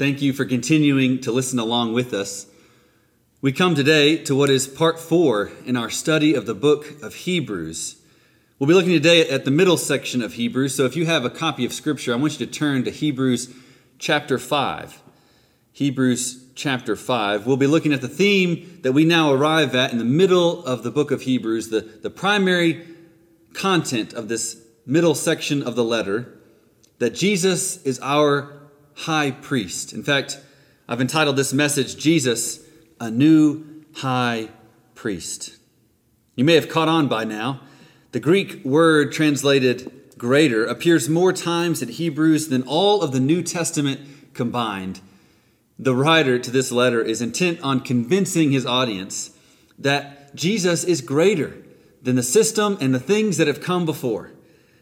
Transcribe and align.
Thank 0.00 0.22
you 0.22 0.32
for 0.32 0.46
continuing 0.46 1.20
to 1.20 1.30
listen 1.30 1.58
along 1.58 1.92
with 1.92 2.14
us. 2.14 2.46
We 3.42 3.52
come 3.52 3.74
today 3.74 4.16
to 4.24 4.34
what 4.34 4.48
is 4.48 4.66
part 4.66 4.98
four 4.98 5.52
in 5.66 5.76
our 5.76 5.90
study 5.90 6.32
of 6.32 6.46
the 6.46 6.54
book 6.54 7.02
of 7.02 7.14
Hebrews. 7.14 7.96
We'll 8.58 8.66
be 8.66 8.72
looking 8.72 8.92
today 8.92 9.28
at 9.28 9.44
the 9.44 9.50
middle 9.50 9.76
section 9.76 10.22
of 10.22 10.32
Hebrews, 10.32 10.74
so 10.74 10.86
if 10.86 10.96
you 10.96 11.04
have 11.04 11.26
a 11.26 11.28
copy 11.28 11.66
of 11.66 11.74
Scripture, 11.74 12.14
I 12.14 12.16
want 12.16 12.40
you 12.40 12.46
to 12.46 12.50
turn 12.50 12.82
to 12.84 12.90
Hebrews 12.90 13.54
chapter 13.98 14.38
5. 14.38 15.02
Hebrews 15.74 16.46
chapter 16.54 16.96
5. 16.96 17.46
We'll 17.46 17.58
be 17.58 17.66
looking 17.66 17.92
at 17.92 18.00
the 18.00 18.08
theme 18.08 18.78
that 18.80 18.92
we 18.92 19.04
now 19.04 19.34
arrive 19.34 19.74
at 19.74 19.92
in 19.92 19.98
the 19.98 20.04
middle 20.06 20.64
of 20.64 20.82
the 20.82 20.90
book 20.90 21.10
of 21.10 21.20
Hebrews, 21.20 21.68
the, 21.68 21.82
the 21.82 22.08
primary 22.08 22.86
content 23.52 24.14
of 24.14 24.28
this 24.28 24.62
middle 24.86 25.14
section 25.14 25.62
of 25.62 25.76
the 25.76 25.84
letter 25.84 26.38
that 27.00 27.14
Jesus 27.14 27.82
is 27.84 28.00
our 28.00 28.59
high 28.94 29.30
priest. 29.30 29.92
In 29.92 30.02
fact, 30.02 30.38
I've 30.88 31.00
entitled 31.00 31.36
this 31.36 31.52
message, 31.52 31.96
Jesus, 31.96 32.60
a 32.98 33.10
new 33.10 33.84
high 33.96 34.48
priest. 34.94 35.56
You 36.36 36.44
may 36.44 36.54
have 36.54 36.68
caught 36.68 36.88
on 36.88 37.08
by 37.08 37.24
now. 37.24 37.60
The 38.12 38.20
Greek 38.20 38.64
word 38.64 39.12
translated 39.12 39.92
greater 40.18 40.66
appears 40.66 41.08
more 41.08 41.32
times 41.32 41.80
in 41.80 41.88
Hebrews 41.88 42.48
than 42.48 42.62
all 42.64 43.02
of 43.02 43.12
the 43.12 43.20
New 43.20 43.42
Testament 43.42 44.00
combined. 44.34 45.00
The 45.78 45.94
writer 45.94 46.38
to 46.38 46.50
this 46.50 46.70
letter 46.70 47.00
is 47.00 47.22
intent 47.22 47.60
on 47.62 47.80
convincing 47.80 48.52
his 48.52 48.66
audience 48.66 49.30
that 49.78 50.34
Jesus 50.34 50.84
is 50.84 51.00
greater 51.00 51.56
than 52.02 52.16
the 52.16 52.22
system 52.22 52.76
and 52.80 52.94
the 52.94 53.00
things 53.00 53.36
that 53.38 53.46
have 53.46 53.62
come 53.62 53.86
before. 53.86 54.32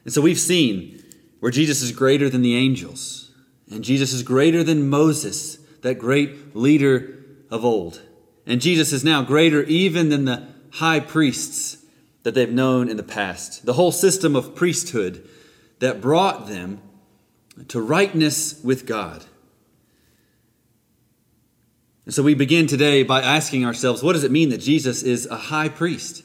And 0.05 0.13
so 0.13 0.21
we've 0.21 0.39
seen 0.39 1.03
where 1.41 1.53
Jesus 1.53 1.83
is 1.83 1.93
greater 1.93 2.29
than 2.29 2.43
the 2.43 2.57
angels, 2.57 3.28
and 3.71 3.85
Jesus 3.85 4.13
is 4.13 4.23
greater 4.23 4.63
than 4.63 4.89
Moses, 4.89 5.57
that 5.83 5.99
great 5.99 6.57
leader 6.57 7.19
of 7.51 7.65
old. 7.65 8.03
And 8.47 8.61
Jesus 8.61 8.93
is 8.93 9.05
now 9.05 9.23
greater 9.23 9.63
even 9.65 10.09
than 10.09 10.25
the 10.25 10.49
high 10.73 11.01
priests 11.01 11.79
that 12.23 12.35
they've 12.35 12.51
known 12.51 12.89
in 12.89 12.97
the 12.97 13.03
past. 13.03 13.67
The 13.67 13.75
whole 13.75 13.93
system 13.93 14.35
of 14.35 14.55
priesthood 14.55 15.29
that 15.81 16.01
brought 16.01 16.49
them 16.49 16.81
to 17.69 17.81
rightness 17.81 18.63
with 18.63 18.87
God. 18.87 19.25
And 22.05 22.15
so 22.15 22.23
we 22.23 22.35
begin 22.35 22.67
today 22.67 23.03
by 23.03 23.21
asking 23.21 23.67
ourselves 23.67 24.03
what 24.03 24.15
does 24.15 24.25
it 24.25 24.31
mean 24.31 24.49
that 24.49 24.59
Jesus 24.59 25.03
is 25.03 25.27
a 25.27 25.37
high 25.37 25.69
priest? 25.69 26.25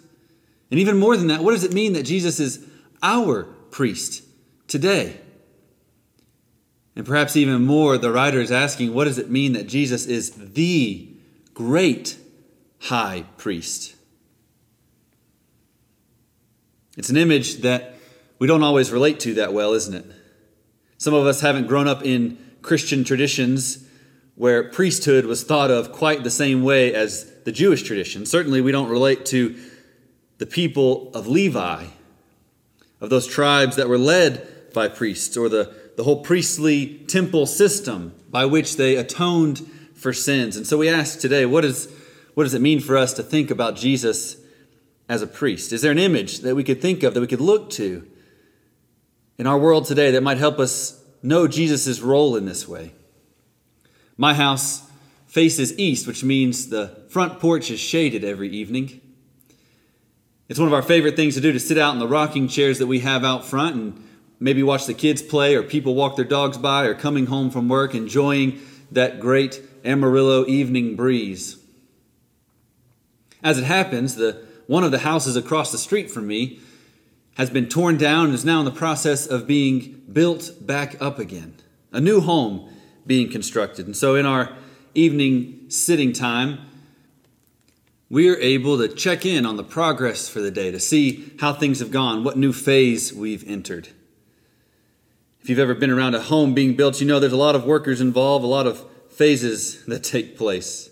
And 0.72 0.80
even 0.80 0.98
more 0.98 1.18
than 1.18 1.28
that, 1.28 1.44
what 1.44 1.52
does 1.52 1.66
it 1.66 1.74
mean 1.74 1.94
that 1.94 2.04
Jesus 2.04 2.40
is 2.40 2.66
our 3.02 3.44
priest 3.70 4.24
today? 4.68 5.20
And 6.96 7.06
perhaps 7.06 7.36
even 7.36 7.66
more, 7.66 7.98
the 7.98 8.12
writer 8.12 8.40
is 8.40 8.52
asking, 8.52 8.94
what 8.94 9.06
does 9.06 9.18
it 9.18 9.30
mean 9.30 9.54
that 9.54 9.68
Jesus 9.68 10.06
is 10.06 10.32
the 10.32 11.10
great 11.54 12.18
high 12.80 13.26
priest? 13.38 13.96
It's 16.96 17.10
an 17.10 17.18
image 17.18 17.58
that 17.58 17.96
we 18.38 18.48
don't 18.48 18.64
always 18.64 18.92
relate 18.92 19.20
to 19.22 19.34
that 19.36 19.54
well, 19.54 19.74
isn't 19.74 19.96
it? 19.96 20.06
Some 20.98 21.14
of 21.14 21.26
us 21.26 21.42
haven't 21.42 21.68
grown 21.68 21.88
up 21.88 22.06
in 22.06 22.38
Christian 22.62 23.04
traditions 23.04 23.88
where 24.36 24.64
priesthood 24.64 25.26
was 25.26 25.44
thought 25.44 25.72
of 25.72 25.92
quite 25.92 26.24
the 26.24 26.32
same 26.32 26.64
way 26.64 26.94
as 26.94 27.32
the 27.44 27.52
Jewish 27.52 27.84
tradition. 27.84 28.26
Certainly, 28.26 28.62
we 28.62 28.72
don't 28.72 28.90
relate 28.90 29.26
to 29.28 29.56
the 30.38 30.46
people 30.46 31.12
of 31.14 31.28
Levi, 31.28 31.86
of 33.02 33.10
those 33.10 33.28
tribes 33.28 33.76
that 33.76 33.90
were 33.90 33.98
led 33.98 34.74
by 34.74 34.88
priests, 34.88 35.38
or 35.38 35.50
the, 35.50 35.74
the 35.96 36.04
whole 36.04 36.24
priestly 36.24 37.00
temple 37.08 37.46
system 37.46 38.14
by 38.30 38.46
which 38.46 38.78
they 38.78 38.96
atoned 38.96 39.60
for 39.94 40.14
sins. 40.14 40.58
And 40.58 40.66
so 40.66 40.78
we 40.78 40.90
ask 40.90 41.20
today, 41.20 41.46
what, 41.46 41.64
is, 41.64 41.88
what 42.34 42.44
does 42.44 42.54
it 42.54 42.62
mean 42.62 42.80
for 42.80 42.98
us 42.98 43.14
to 43.14 43.24
think 43.24 43.52
about 43.52 43.76
Jesus 43.76 44.38
as 45.08 45.22
a 45.22 45.28
priest? 45.28 45.72
Is 45.72 45.82
there 45.82 45.92
an 45.92 46.00
image 46.00 46.40
that 46.40 46.56
we 46.56 46.64
could 46.64 46.82
think 46.82 47.04
of, 47.04 47.14
that 47.14 47.22
we 47.22 47.28
could 47.28 47.42
look 47.42 47.70
to 47.72 48.08
in 49.38 49.48
our 49.48 49.58
world 49.58 49.86
today 49.86 50.12
that 50.12 50.24
might 50.24 50.38
help 50.38 50.60
us 50.60 51.04
know 51.22 51.48
Jesus' 51.48 52.00
role 52.00 52.36
in 52.36 52.46
this 52.46 52.68
way? 52.68 52.94
My 54.18 54.34
house 54.34 54.84
faces 55.28 55.78
east, 55.80 56.06
which 56.06 56.24
means 56.24 56.70
the 56.70 57.04
front 57.10 57.40
porch 57.40 57.72
is 57.72 57.80
shaded 57.80 58.24
every 58.24 58.50
evening. 58.50 59.02
It's 60.50 60.60
one 60.60 60.68
of 60.68 60.74
our 60.74 60.82
favorite 60.82 61.16
things 61.16 61.36
to 61.36 61.42
do 61.42 61.52
to 61.52 61.60
sit 61.60 61.78
out 61.78 61.94
in 61.94 62.00
the 62.00 62.08
rocking 62.08 62.48
chairs 62.48 62.78
that 62.80 62.88
we 62.88 63.00
have 63.00 63.24
out 63.24 63.46
front 63.46 63.76
and 63.76 64.10
maybe 64.44 64.62
watch 64.62 64.86
the 64.86 64.94
kids 64.94 65.22
play 65.22 65.56
or 65.56 65.64
people 65.64 65.96
walk 65.96 66.18
their 66.18 66.26
dogs 66.26 66.58
by 66.58 66.84
or 66.86 66.94
coming 66.94 67.28
home 67.28 67.50
from 67.50 67.70
work 67.70 67.96
enjoying 67.96 68.60
that 68.92 69.22
great 69.22 69.62
Amarillo 69.86 70.46
evening 70.48 70.98
breeze. 70.98 71.58
As 73.42 73.58
it 73.58 73.64
happens, 73.64 74.16
the 74.16 74.46
one 74.68 74.84
of 74.84 74.92
the 74.92 75.00
houses 75.00 75.38
across 75.38 75.72
the 75.72 75.78
street 75.78 76.12
from 76.12 76.28
me 76.28 76.60
has 77.38 77.50
been 77.50 77.70
torn 77.70 77.98
down 77.98 78.26
and 78.26 78.34
is 78.34 78.44
now 78.44 78.60
in 78.60 78.66
the 78.66 78.72
process 78.72 79.26
of 79.26 79.48
being 79.48 80.02
built 80.12 80.52
back 80.60 81.02
up 81.02 81.20
again. 81.20 81.56
A 81.94 82.02
new 82.02 82.20
home 82.20 82.70
being 83.08 83.32
constructed. 83.32 83.86
And 83.86 83.96
so 83.96 84.16
in 84.16 84.26
our 84.26 84.54
evening 84.94 85.70
sitting 85.70 86.12
time, 86.12 86.60
we 88.10 88.30
are 88.30 88.38
able 88.38 88.78
to 88.78 88.90
check 88.90 89.26
in 89.26 89.46
on 89.46 89.56
the 89.56 89.64
progress 89.64 90.28
for 90.28 90.42
the 90.42 90.52
day, 90.52 90.70
to 90.70 90.82
see 90.82 91.34
how 91.40 91.54
things 91.54 91.80
have 91.80 91.92
gone, 91.92 92.26
what 92.26 92.38
new 92.38 92.52
phase 92.52 93.14
we've 93.14 93.48
entered. 93.50 93.88
If 95.44 95.50
you've 95.50 95.60
ever 95.60 95.76
been 95.76 95.92
around 95.92 96.16
a 96.16 96.22
home 96.22 96.54
being 96.54 96.78
built, 96.78 97.02
you 97.02 97.06
know 97.06 97.20
there's 97.20 97.34
a 97.34 97.38
lot 97.38 97.54
of 97.54 97.66
workers 97.66 98.00
involved, 98.00 98.46
a 98.46 98.48
lot 98.48 98.66
of 98.66 98.86
phases 99.10 99.84
that 99.88 100.02
take 100.02 100.38
place. 100.38 100.90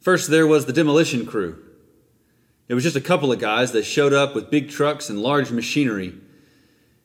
First, 0.00 0.30
there 0.30 0.46
was 0.46 0.66
the 0.66 0.72
demolition 0.72 1.26
crew. 1.26 1.60
It 2.68 2.74
was 2.74 2.84
just 2.84 2.94
a 2.94 3.00
couple 3.00 3.32
of 3.32 3.40
guys 3.40 3.72
that 3.72 3.82
showed 3.82 4.12
up 4.12 4.36
with 4.36 4.48
big 4.48 4.70
trucks 4.70 5.10
and 5.10 5.20
large 5.20 5.50
machinery. 5.50 6.14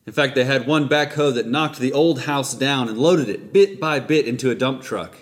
In 0.05 0.13
fact, 0.13 0.35
they 0.35 0.43
had 0.43 0.67
one 0.67 0.87
backhoe 0.87 1.33
that 1.33 1.47
knocked 1.47 1.79
the 1.79 1.91
old 1.91 2.21
house 2.21 2.53
down 2.53 2.87
and 2.87 2.99
loaded 2.99 3.29
it 3.29 3.51
bit 3.51 3.79
by 3.79 3.99
bit 3.99 4.27
into 4.27 4.51
a 4.51 4.55
dump 4.55 4.83
truck. 4.83 5.17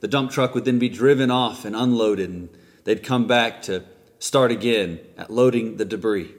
The 0.00 0.08
dump 0.08 0.32
truck 0.32 0.54
would 0.54 0.66
then 0.66 0.78
be 0.78 0.90
driven 0.90 1.30
off 1.30 1.64
and 1.64 1.74
unloaded, 1.74 2.28
and 2.28 2.50
they'd 2.84 3.02
come 3.02 3.26
back 3.26 3.62
to 3.62 3.84
start 4.18 4.52
again 4.52 5.00
at 5.16 5.30
loading 5.30 5.78
the 5.78 5.86
debris. 5.86 6.34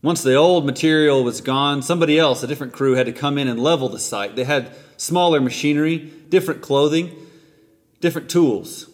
Once 0.00 0.22
the 0.22 0.34
old 0.34 0.64
material 0.64 1.24
was 1.24 1.40
gone, 1.40 1.82
somebody 1.82 2.18
else, 2.18 2.42
a 2.42 2.46
different 2.46 2.72
crew, 2.72 2.94
had 2.94 3.06
to 3.06 3.12
come 3.12 3.36
in 3.36 3.48
and 3.48 3.58
level 3.58 3.88
the 3.88 3.98
site. 3.98 4.36
They 4.36 4.44
had 4.44 4.72
smaller 4.96 5.40
machinery, 5.40 5.98
different 6.28 6.62
clothing, 6.62 7.14
different 8.00 8.30
tools. 8.30 8.88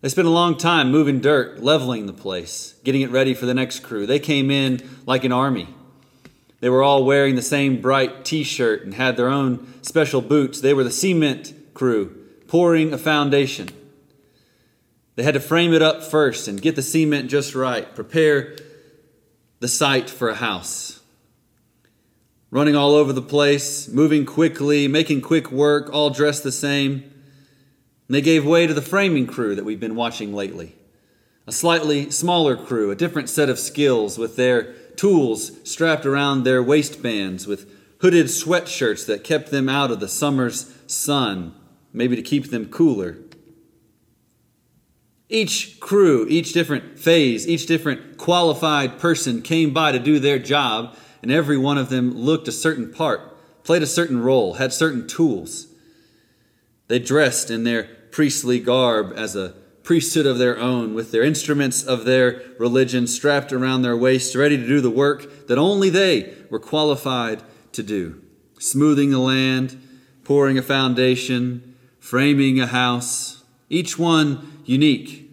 They 0.00 0.08
spent 0.08 0.26
a 0.28 0.30
long 0.30 0.56
time 0.56 0.90
moving 0.90 1.20
dirt, 1.20 1.62
leveling 1.62 2.06
the 2.06 2.12
place, 2.14 2.74
getting 2.82 3.02
it 3.02 3.10
ready 3.10 3.34
for 3.34 3.44
the 3.44 3.54
next 3.54 3.80
crew. 3.80 4.06
They 4.06 4.18
came 4.18 4.50
in 4.50 4.80
like 5.04 5.24
an 5.24 5.32
army. 5.32 5.68
They 6.60 6.70
were 6.70 6.82
all 6.82 7.04
wearing 7.04 7.34
the 7.34 7.42
same 7.42 7.82
bright 7.82 8.24
t 8.24 8.42
shirt 8.42 8.84
and 8.84 8.94
had 8.94 9.16
their 9.16 9.28
own 9.28 9.82
special 9.82 10.22
boots. 10.22 10.60
They 10.60 10.72
were 10.72 10.84
the 10.84 10.90
cement 10.90 11.52
crew, 11.74 12.16
pouring 12.46 12.92
a 12.94 12.98
foundation. 12.98 13.68
They 15.16 15.22
had 15.22 15.34
to 15.34 15.40
frame 15.40 15.74
it 15.74 15.82
up 15.82 16.02
first 16.02 16.48
and 16.48 16.60
get 16.60 16.76
the 16.76 16.82
cement 16.82 17.28
just 17.28 17.54
right, 17.54 17.94
prepare 17.94 18.56
the 19.60 19.68
site 19.68 20.10
for 20.10 20.28
a 20.28 20.34
house. 20.34 21.00
Running 22.50 22.76
all 22.76 22.92
over 22.92 23.12
the 23.12 23.22
place, 23.22 23.88
moving 23.88 24.24
quickly, 24.24 24.86
making 24.86 25.20
quick 25.20 25.50
work, 25.50 25.92
all 25.92 26.10
dressed 26.10 26.42
the 26.42 26.52
same. 26.52 26.92
And 28.08 28.14
they 28.14 28.20
gave 28.20 28.46
way 28.46 28.66
to 28.66 28.74
the 28.74 28.82
framing 28.82 29.26
crew 29.26 29.54
that 29.54 29.64
we've 29.64 29.80
been 29.80 29.96
watching 29.96 30.32
lately. 30.32 30.76
A 31.46 31.52
slightly 31.52 32.10
smaller 32.10 32.56
crew, 32.56 32.90
a 32.90 32.96
different 32.96 33.28
set 33.28 33.48
of 33.48 33.58
skills 33.58 34.18
with 34.18 34.36
their 34.36 34.72
tools 34.96 35.52
strapped 35.64 36.06
around 36.06 36.42
their 36.42 36.62
waistbands, 36.62 37.46
with 37.46 37.70
hooded 38.00 38.26
sweatshirts 38.26 39.06
that 39.06 39.24
kept 39.24 39.50
them 39.50 39.68
out 39.68 39.90
of 39.90 40.00
the 40.00 40.08
summer's 40.08 40.72
sun, 40.86 41.54
maybe 41.92 42.16
to 42.16 42.22
keep 42.22 42.50
them 42.50 42.66
cooler. 42.66 43.18
Each 45.28 45.80
crew, 45.80 46.26
each 46.28 46.52
different 46.52 46.98
phase, 46.98 47.48
each 47.48 47.66
different 47.66 48.16
qualified 48.16 48.98
person 48.98 49.42
came 49.42 49.72
by 49.72 49.92
to 49.92 49.98
do 49.98 50.18
their 50.18 50.38
job, 50.38 50.96
and 51.22 51.32
every 51.32 51.58
one 51.58 51.78
of 51.78 51.88
them 51.88 52.16
looked 52.16 52.46
a 52.46 52.52
certain 52.52 52.92
part, 52.92 53.20
played 53.64 53.82
a 53.82 53.86
certain 53.86 54.22
role, 54.22 54.54
had 54.54 54.72
certain 54.72 55.08
tools. 55.08 55.66
They 56.86 57.00
dressed 57.00 57.50
in 57.50 57.64
their 57.64 57.84
priestly 58.12 58.60
garb 58.60 59.12
as 59.16 59.34
a 59.34 59.54
priesthood 59.82 60.26
of 60.26 60.38
their 60.38 60.58
own, 60.58 60.94
with 60.94 61.10
their 61.10 61.22
instruments 61.22 61.82
of 61.82 62.04
their 62.04 62.42
religion 62.58 63.06
strapped 63.06 63.52
around 63.52 63.82
their 63.82 63.96
waists, 63.96 64.36
ready 64.36 64.56
to 64.56 64.66
do 64.66 64.80
the 64.80 64.90
work 64.90 65.46
that 65.48 65.58
only 65.58 65.90
they 65.90 66.34
were 66.50 66.60
qualified 66.60 67.42
to 67.72 67.82
do 67.82 68.22
smoothing 68.58 69.10
the 69.10 69.18
land, 69.18 69.78
pouring 70.24 70.56
a 70.56 70.62
foundation, 70.62 71.76
framing 71.98 72.58
a 72.58 72.66
house, 72.66 73.35
each 73.68 73.98
one 73.98 74.62
unique, 74.64 75.30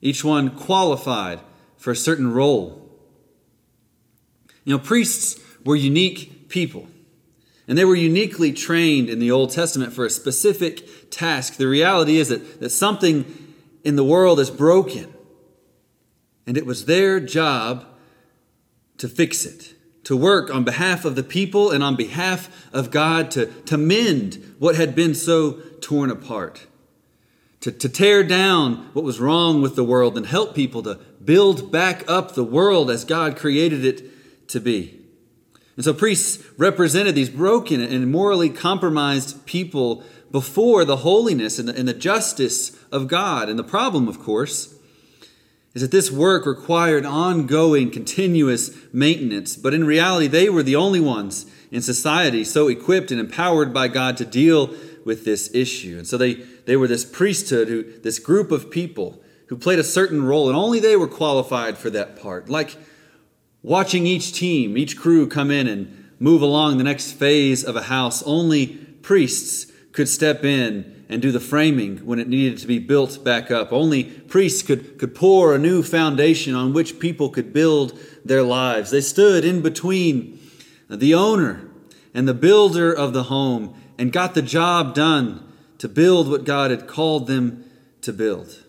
each 0.00 0.24
one 0.24 0.50
qualified 0.50 1.40
for 1.76 1.90
a 1.90 1.96
certain 1.96 2.32
role. 2.32 2.80
You 4.64 4.74
know, 4.76 4.78
priests 4.78 5.40
were 5.64 5.76
unique 5.76 6.48
people. 6.48 6.88
And 7.66 7.78
they 7.78 7.84
were 7.84 7.94
uniquely 7.94 8.52
trained 8.52 9.08
in 9.08 9.18
the 9.18 9.30
Old 9.30 9.50
Testament 9.50 9.92
for 9.92 10.04
a 10.04 10.10
specific 10.10 11.10
task. 11.10 11.56
The 11.56 11.66
reality 11.66 12.18
is 12.18 12.28
that, 12.28 12.60
that 12.60 12.70
something 12.70 13.24
in 13.84 13.96
the 13.96 14.04
world 14.04 14.38
is 14.38 14.50
broken. 14.50 15.12
And 16.46 16.58
it 16.58 16.66
was 16.66 16.84
their 16.84 17.20
job 17.20 17.86
to 18.98 19.08
fix 19.08 19.46
it, 19.46 19.74
to 20.04 20.16
work 20.16 20.54
on 20.54 20.64
behalf 20.64 21.04
of 21.04 21.16
the 21.16 21.22
people 21.22 21.70
and 21.70 21.82
on 21.82 21.96
behalf 21.96 22.68
of 22.72 22.90
God 22.90 23.30
to, 23.32 23.46
to 23.64 23.78
mend 23.78 24.54
what 24.58 24.76
had 24.76 24.94
been 24.94 25.14
so 25.14 25.52
torn 25.80 26.10
apart, 26.10 26.66
to, 27.64 27.72
to 27.72 27.88
tear 27.88 28.22
down 28.22 28.90
what 28.92 29.06
was 29.06 29.18
wrong 29.18 29.62
with 29.62 29.74
the 29.74 29.82
world 29.82 30.18
and 30.18 30.26
help 30.26 30.54
people 30.54 30.82
to 30.82 30.96
build 31.24 31.72
back 31.72 32.04
up 32.06 32.34
the 32.34 32.44
world 32.44 32.90
as 32.90 33.06
God 33.06 33.38
created 33.38 33.86
it 33.86 34.48
to 34.48 34.60
be. 34.60 35.00
And 35.74 35.82
so 35.82 35.94
priests 35.94 36.44
represented 36.58 37.14
these 37.14 37.30
broken 37.30 37.80
and 37.80 38.12
morally 38.12 38.50
compromised 38.50 39.46
people 39.46 40.04
before 40.30 40.84
the 40.84 40.98
holiness 40.98 41.58
and 41.58 41.66
the, 41.66 41.74
and 41.74 41.88
the, 41.88 41.94
justice 41.94 42.78
of 42.92 43.08
God. 43.08 43.48
And 43.48 43.58
the 43.58 43.64
problem, 43.64 44.08
of 44.08 44.20
course, 44.20 44.74
is 45.72 45.80
that 45.80 45.90
this 45.90 46.10
work 46.10 46.44
required 46.44 47.06
ongoing, 47.06 47.90
continuous 47.90 48.76
maintenance. 48.92 49.56
But 49.56 49.72
in 49.72 49.84
reality, 49.84 50.26
they 50.26 50.50
were 50.50 50.62
the 50.62 50.76
only 50.76 51.00
ones 51.00 51.46
in 51.70 51.80
society 51.80 52.44
so 52.44 52.68
equipped 52.68 53.10
and 53.10 53.18
empowered 53.18 53.72
by 53.72 53.88
God 53.88 54.18
to 54.18 54.26
deal 54.26 54.74
with 55.04 55.24
this 55.24 55.54
issue. 55.54 55.98
And 55.98 56.06
so 56.06 56.16
they, 56.16 56.34
they 56.34 56.76
were 56.76 56.88
this 56.88 57.04
priesthood, 57.04 57.68
who, 57.68 57.82
this 58.00 58.18
group 58.18 58.50
of 58.50 58.70
people 58.70 59.22
who 59.48 59.56
played 59.56 59.78
a 59.78 59.84
certain 59.84 60.24
role, 60.24 60.48
and 60.48 60.56
only 60.56 60.80
they 60.80 60.96
were 60.96 61.08
qualified 61.08 61.76
for 61.76 61.90
that 61.90 62.20
part. 62.20 62.48
Like 62.48 62.76
watching 63.62 64.06
each 64.06 64.32
team, 64.32 64.76
each 64.78 64.96
crew 64.96 65.28
come 65.28 65.50
in 65.50 65.66
and 65.66 66.10
move 66.18 66.42
along 66.42 66.78
the 66.78 66.84
next 66.84 67.12
phase 67.12 67.64
of 67.64 67.76
a 67.76 67.82
house, 67.82 68.22
only 68.22 68.66
priests 69.02 69.70
could 69.92 70.08
step 70.08 70.44
in 70.44 71.04
and 71.08 71.20
do 71.20 71.30
the 71.30 71.40
framing 71.40 71.98
when 71.98 72.18
it 72.18 72.28
needed 72.28 72.58
to 72.58 72.66
be 72.66 72.78
built 72.78 73.22
back 73.22 73.50
up. 73.50 73.72
Only 73.72 74.04
priests 74.04 74.62
could, 74.62 74.98
could 74.98 75.14
pour 75.14 75.54
a 75.54 75.58
new 75.58 75.82
foundation 75.82 76.54
on 76.54 76.72
which 76.72 76.98
people 76.98 77.28
could 77.28 77.52
build 77.52 77.98
their 78.24 78.42
lives. 78.42 78.90
They 78.90 79.02
stood 79.02 79.44
in 79.44 79.60
between 79.60 80.40
the 80.88 81.14
owner 81.14 81.68
and 82.14 82.26
the 82.26 82.34
builder 82.34 82.92
of 82.92 83.12
the 83.12 83.24
home 83.24 83.76
and 83.98 84.12
got 84.12 84.34
the 84.34 84.42
job 84.42 84.94
done 84.94 85.52
to 85.78 85.88
build 85.88 86.30
what 86.30 86.44
God 86.44 86.70
had 86.70 86.86
called 86.86 87.26
them 87.26 87.70
to 88.02 88.12
build. 88.12 88.64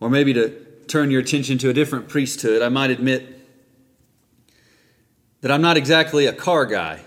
Or 0.00 0.10
maybe 0.10 0.32
to 0.34 0.50
turn 0.86 1.10
your 1.10 1.20
attention 1.20 1.58
to 1.58 1.70
a 1.70 1.72
different 1.72 2.08
priesthood, 2.08 2.62
I 2.62 2.68
might 2.68 2.90
admit 2.90 3.38
that 5.40 5.50
I'm 5.50 5.62
not 5.62 5.76
exactly 5.76 6.26
a 6.26 6.32
car 6.32 6.66
guy. 6.66 7.00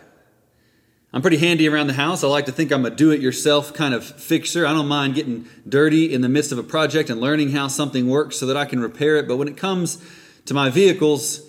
I'm 1.14 1.22
pretty 1.22 1.38
handy 1.38 1.68
around 1.68 1.88
the 1.88 1.94
house. 1.94 2.24
I 2.24 2.28
like 2.28 2.46
to 2.46 2.54
think 2.54 2.72
I'm 2.72 2.86
a 2.86 2.90
do 2.90 3.12
it 3.12 3.20
yourself 3.20 3.74
kind 3.74 3.94
of 3.94 4.06
fixer. 4.06 4.66
I 4.66 4.72
don't 4.72 4.88
mind 4.88 5.16
getting 5.16 5.46
dirty 5.68 6.14
in 6.14 6.22
the 6.22 6.30
midst 6.30 6.54
of 6.54 6.58
a 6.58 6.64
project 6.64 7.10
and 7.10 7.20
learning 7.20 7.52
how 7.52 7.68
something 7.68 8.08
works 8.08 8.38
so 8.38 8.46
that 8.46 8.56
I 8.56 8.66
can 8.66 8.80
repair 8.80 9.18
it. 9.18 9.28
But 9.28 9.36
when 9.36 9.50
it 9.50 9.58
comes 9.58 10.02
to 10.46 10.54
my 10.54 10.70
vehicles, 10.70 11.42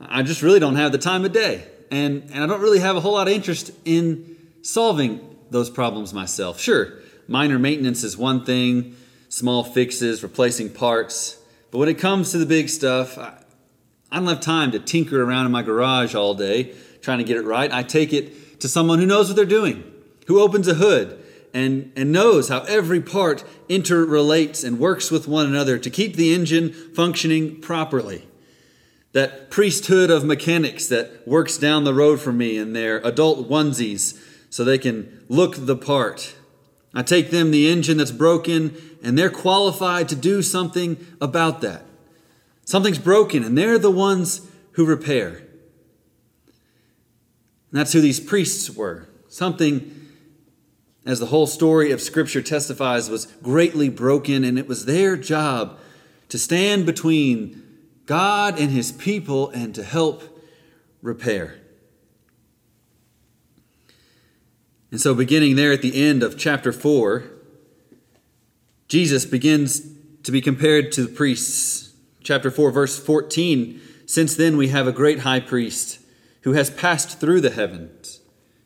I 0.00 0.22
just 0.22 0.40
really 0.40 0.60
don't 0.60 0.76
have 0.76 0.92
the 0.92 0.98
time 0.98 1.24
of 1.24 1.32
day. 1.32 1.64
And, 1.90 2.30
and 2.32 2.44
I 2.44 2.46
don't 2.46 2.60
really 2.60 2.78
have 2.78 2.96
a 2.96 3.00
whole 3.00 3.14
lot 3.14 3.26
of 3.26 3.34
interest 3.34 3.72
in 3.84 4.36
solving 4.62 5.36
those 5.50 5.70
problems 5.70 6.12
myself. 6.12 6.60
Sure, 6.60 6.92
minor 7.26 7.58
maintenance 7.58 8.04
is 8.04 8.16
one 8.16 8.44
thing, 8.44 8.96
small 9.28 9.64
fixes, 9.64 10.22
replacing 10.22 10.70
parts. 10.70 11.38
But 11.70 11.78
when 11.78 11.88
it 11.88 11.98
comes 11.98 12.32
to 12.32 12.38
the 12.38 12.46
big 12.46 12.68
stuff, 12.68 13.18
I, 13.18 13.38
I 14.10 14.18
don't 14.18 14.28
have 14.28 14.40
time 14.40 14.70
to 14.72 14.78
tinker 14.78 15.22
around 15.22 15.46
in 15.46 15.52
my 15.52 15.62
garage 15.62 16.14
all 16.14 16.34
day 16.34 16.74
trying 17.02 17.18
to 17.18 17.24
get 17.24 17.36
it 17.36 17.44
right. 17.44 17.72
I 17.72 17.82
take 17.82 18.12
it 18.12 18.60
to 18.60 18.68
someone 18.68 18.98
who 18.98 19.06
knows 19.06 19.28
what 19.28 19.36
they're 19.36 19.44
doing, 19.44 19.84
who 20.26 20.40
opens 20.40 20.66
a 20.68 20.74
hood 20.74 21.22
and, 21.54 21.92
and 21.96 22.12
knows 22.12 22.48
how 22.48 22.60
every 22.62 23.00
part 23.00 23.44
interrelates 23.68 24.64
and 24.64 24.78
works 24.78 25.10
with 25.10 25.28
one 25.28 25.46
another 25.46 25.78
to 25.78 25.90
keep 25.90 26.16
the 26.16 26.34
engine 26.34 26.72
functioning 26.72 27.60
properly. 27.60 28.26
That 29.12 29.50
priesthood 29.50 30.10
of 30.10 30.24
mechanics 30.24 30.86
that 30.88 31.26
works 31.26 31.56
down 31.56 31.84
the 31.84 31.94
road 31.94 32.20
from 32.20 32.36
me 32.36 32.58
in 32.58 32.72
their 32.72 32.98
adult 32.98 33.48
onesies 33.48 34.22
so 34.50 34.64
they 34.64 34.78
can 34.78 35.24
look 35.28 35.54
the 35.56 35.76
part. 35.76 36.34
I 36.94 37.02
take 37.02 37.30
them 37.30 37.50
the 37.50 37.68
engine 37.68 37.98
that's 37.98 38.10
broken 38.10 38.76
and 39.02 39.16
they're 39.16 39.30
qualified 39.30 40.08
to 40.08 40.16
do 40.16 40.42
something 40.42 40.96
about 41.20 41.60
that. 41.60 41.84
Something's 42.64 42.98
broken 42.98 43.44
and 43.44 43.56
they're 43.56 43.78
the 43.78 43.90
ones 43.90 44.46
who 44.72 44.84
repair. 44.84 45.42
And 47.70 47.78
that's 47.78 47.92
who 47.92 48.00
these 48.00 48.20
priests 48.20 48.70
were. 48.70 49.08
Something, 49.28 50.08
as 51.04 51.20
the 51.20 51.26
whole 51.26 51.46
story 51.46 51.90
of 51.90 52.00
Scripture 52.00 52.40
testifies, 52.40 53.10
was 53.10 53.26
greatly 53.42 53.90
broken, 53.90 54.42
and 54.42 54.58
it 54.58 54.66
was 54.66 54.86
their 54.86 55.16
job 55.16 55.78
to 56.30 56.38
stand 56.38 56.86
between 56.86 57.62
God 58.06 58.58
and 58.58 58.70
his 58.70 58.90
people 58.90 59.50
and 59.50 59.74
to 59.74 59.82
help 59.82 60.22
repair. 61.02 61.60
And 64.90 65.00
so, 65.00 65.14
beginning 65.14 65.56
there 65.56 65.72
at 65.72 65.82
the 65.82 66.02
end 66.02 66.22
of 66.22 66.38
chapter 66.38 66.72
4, 66.72 67.24
Jesus 68.88 69.26
begins 69.26 69.82
to 70.22 70.32
be 70.32 70.40
compared 70.40 70.92
to 70.92 71.04
the 71.04 71.12
priests. 71.12 71.92
Chapter 72.22 72.50
4, 72.50 72.70
verse 72.70 72.98
14 72.98 73.80
Since 74.06 74.34
then, 74.36 74.56
we 74.56 74.68
have 74.68 74.86
a 74.86 74.92
great 74.92 75.20
high 75.20 75.40
priest 75.40 76.00
who 76.42 76.54
has 76.54 76.70
passed 76.70 77.20
through 77.20 77.42
the 77.42 77.50
heavens, 77.50 78.20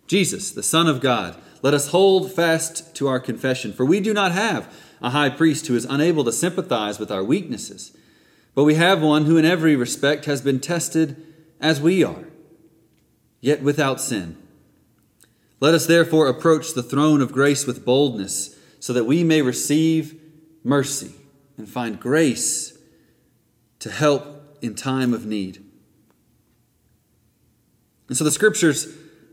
Jesus, 0.06 0.52
the 0.52 0.62
Son 0.62 0.86
of 0.86 1.00
God. 1.00 1.36
Let 1.62 1.74
us 1.74 1.88
hold 1.88 2.32
fast 2.32 2.94
to 2.96 3.08
our 3.08 3.20
confession, 3.20 3.72
for 3.72 3.84
we 3.84 4.00
do 4.00 4.12
not 4.12 4.32
have 4.32 4.72
a 5.00 5.10
high 5.10 5.30
priest 5.30 5.66
who 5.66 5.76
is 5.76 5.84
unable 5.84 6.24
to 6.24 6.32
sympathize 6.32 6.98
with 6.98 7.10
our 7.10 7.24
weaknesses, 7.24 7.96
but 8.54 8.64
we 8.64 8.74
have 8.74 9.02
one 9.02 9.24
who 9.24 9.36
in 9.36 9.44
every 9.44 9.74
respect 9.74 10.26
has 10.26 10.40
been 10.40 10.60
tested 10.60 11.16
as 11.60 11.80
we 11.80 12.04
are, 12.04 12.26
yet 13.40 13.62
without 13.62 14.00
sin. 14.00 14.41
Let 15.62 15.74
us 15.74 15.86
therefore 15.86 16.26
approach 16.26 16.74
the 16.74 16.82
throne 16.82 17.20
of 17.20 17.30
grace 17.30 17.68
with 17.68 17.84
boldness, 17.84 18.58
so 18.80 18.92
that 18.94 19.04
we 19.04 19.22
may 19.22 19.42
receive 19.42 20.20
mercy 20.64 21.14
and 21.56 21.68
find 21.68 22.00
grace 22.00 22.76
to 23.78 23.88
help 23.88 24.58
in 24.60 24.74
time 24.74 25.14
of 25.14 25.24
need. 25.24 25.64
And 28.08 28.16
so 28.16 28.24
the 28.24 28.32
scriptures, 28.32 28.88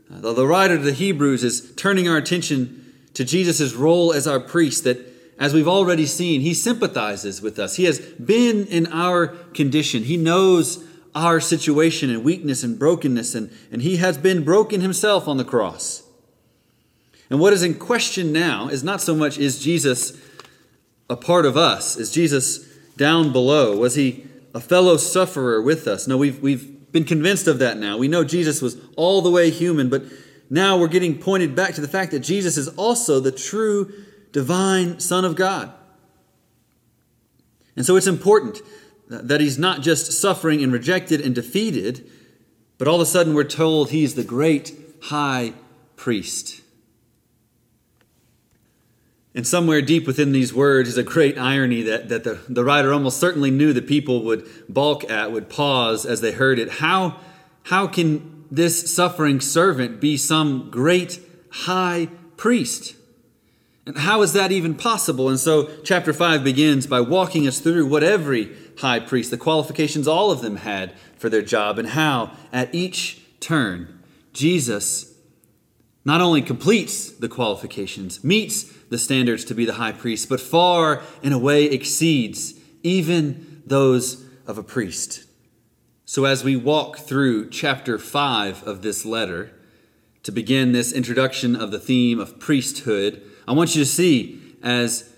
uh, 0.08 0.20
the 0.32 0.46
writer 0.46 0.74
of 0.74 0.84
the 0.84 0.92
Hebrews 0.92 1.42
is 1.42 1.74
turning 1.74 2.06
our 2.06 2.18
attention 2.18 2.94
to 3.14 3.24
Jesus' 3.24 3.74
role 3.74 4.12
as 4.12 4.28
our 4.28 4.38
priest, 4.38 4.84
that 4.84 4.98
as 5.36 5.52
we've 5.52 5.66
already 5.66 6.06
seen, 6.06 6.42
he 6.42 6.54
sympathizes 6.54 7.42
with 7.42 7.58
us. 7.58 7.74
He 7.74 7.86
has 7.86 7.98
been 7.98 8.68
in 8.68 8.86
our 8.92 9.26
condition. 9.52 10.04
He 10.04 10.16
knows 10.16 10.84
our 11.12 11.40
situation 11.40 12.08
and 12.08 12.22
weakness 12.22 12.62
and 12.62 12.78
brokenness, 12.78 13.34
and, 13.34 13.50
and 13.72 13.82
he 13.82 13.96
has 13.96 14.16
been 14.16 14.44
broken 14.44 14.80
himself 14.80 15.26
on 15.26 15.36
the 15.36 15.44
cross. 15.44 16.04
And 17.30 17.38
what 17.38 17.52
is 17.52 17.62
in 17.62 17.74
question 17.74 18.32
now 18.32 18.68
is 18.68 18.82
not 18.82 19.00
so 19.00 19.14
much 19.14 19.38
is 19.38 19.62
Jesus 19.62 20.20
a 21.08 21.16
part 21.16 21.46
of 21.46 21.56
us? 21.56 21.96
Is 21.96 22.10
Jesus 22.10 22.66
down 22.96 23.32
below? 23.32 23.76
Was 23.76 23.94
he 23.94 24.26
a 24.52 24.60
fellow 24.60 24.96
sufferer 24.96 25.62
with 25.62 25.86
us? 25.86 26.08
No, 26.08 26.16
we've, 26.16 26.40
we've 26.42 26.92
been 26.92 27.04
convinced 27.04 27.46
of 27.46 27.60
that 27.60 27.78
now. 27.78 27.96
We 27.96 28.08
know 28.08 28.24
Jesus 28.24 28.60
was 28.60 28.76
all 28.96 29.22
the 29.22 29.30
way 29.30 29.50
human, 29.50 29.88
but 29.88 30.04
now 30.50 30.76
we're 30.76 30.88
getting 30.88 31.18
pointed 31.18 31.54
back 31.54 31.74
to 31.74 31.80
the 31.80 31.88
fact 31.88 32.10
that 32.10 32.20
Jesus 32.20 32.56
is 32.56 32.68
also 32.68 33.20
the 33.20 33.32
true 33.32 33.92
divine 34.32 34.98
Son 34.98 35.24
of 35.24 35.36
God. 35.36 35.72
And 37.76 37.86
so 37.86 37.96
it's 37.96 38.08
important 38.08 38.60
that 39.08 39.40
he's 39.40 39.58
not 39.58 39.80
just 39.80 40.12
suffering 40.12 40.62
and 40.62 40.72
rejected 40.72 41.20
and 41.20 41.34
defeated, 41.34 42.08
but 42.78 42.88
all 42.88 42.96
of 42.96 43.00
a 43.00 43.06
sudden 43.06 43.34
we're 43.34 43.44
told 43.44 43.90
he's 43.90 44.14
the 44.14 44.24
great 44.24 44.76
high 45.02 45.52
priest. 45.96 46.60
And 49.34 49.46
somewhere 49.46 49.80
deep 49.80 50.06
within 50.06 50.32
these 50.32 50.52
words 50.52 50.88
is 50.88 50.98
a 50.98 51.04
great 51.04 51.38
irony 51.38 51.82
that, 51.82 52.08
that 52.08 52.24
the, 52.24 52.40
the 52.48 52.64
writer 52.64 52.92
almost 52.92 53.20
certainly 53.20 53.50
knew 53.50 53.72
the 53.72 53.82
people 53.82 54.24
would 54.24 54.48
balk 54.68 55.08
at, 55.08 55.30
would 55.30 55.48
pause 55.48 56.04
as 56.04 56.20
they 56.20 56.32
heard 56.32 56.58
it. 56.58 56.68
How, 56.68 57.20
how 57.64 57.86
can 57.86 58.44
this 58.50 58.92
suffering 58.92 59.40
servant 59.40 60.00
be 60.00 60.16
some 60.16 60.68
great 60.70 61.20
high 61.50 62.08
priest? 62.36 62.96
And 63.86 63.98
how 63.98 64.22
is 64.22 64.32
that 64.32 64.50
even 64.50 64.74
possible? 64.74 65.28
And 65.28 65.38
so, 65.38 65.70
chapter 65.84 66.12
5 66.12 66.44
begins 66.44 66.86
by 66.86 67.00
walking 67.00 67.46
us 67.46 67.60
through 67.60 67.86
what 67.86 68.02
every 68.02 68.54
high 68.78 69.00
priest, 69.00 69.30
the 69.30 69.38
qualifications 69.38 70.06
all 70.08 70.30
of 70.30 70.42
them 70.42 70.56
had 70.56 70.94
for 71.16 71.28
their 71.28 71.42
job, 71.42 71.78
and 71.78 71.88
how 71.88 72.32
at 72.52 72.74
each 72.74 73.20
turn, 73.40 74.00
Jesus 74.32 75.14
not 76.04 76.20
only 76.20 76.42
completes 76.42 77.10
the 77.10 77.28
qualifications, 77.28 78.24
meets 78.24 78.72
the 78.90 78.98
standards 78.98 79.44
to 79.46 79.54
be 79.54 79.64
the 79.64 79.74
high 79.74 79.92
priest, 79.92 80.28
but 80.28 80.40
far 80.40 81.02
in 81.22 81.32
a 81.32 81.38
way 81.38 81.64
exceeds 81.64 82.54
even 82.82 83.62
those 83.64 84.26
of 84.46 84.58
a 84.58 84.62
priest. 84.62 85.24
So, 86.04 86.24
as 86.24 86.42
we 86.42 86.56
walk 86.56 86.98
through 86.98 87.50
chapter 87.50 87.98
5 87.98 88.64
of 88.64 88.82
this 88.82 89.04
letter, 89.04 89.52
to 90.24 90.32
begin 90.32 90.72
this 90.72 90.92
introduction 90.92 91.56
of 91.56 91.70
the 91.70 91.78
theme 91.78 92.18
of 92.18 92.38
priesthood, 92.38 93.22
I 93.48 93.52
want 93.52 93.74
you 93.74 93.82
to 93.82 93.88
see 93.88 94.40
as 94.62 95.14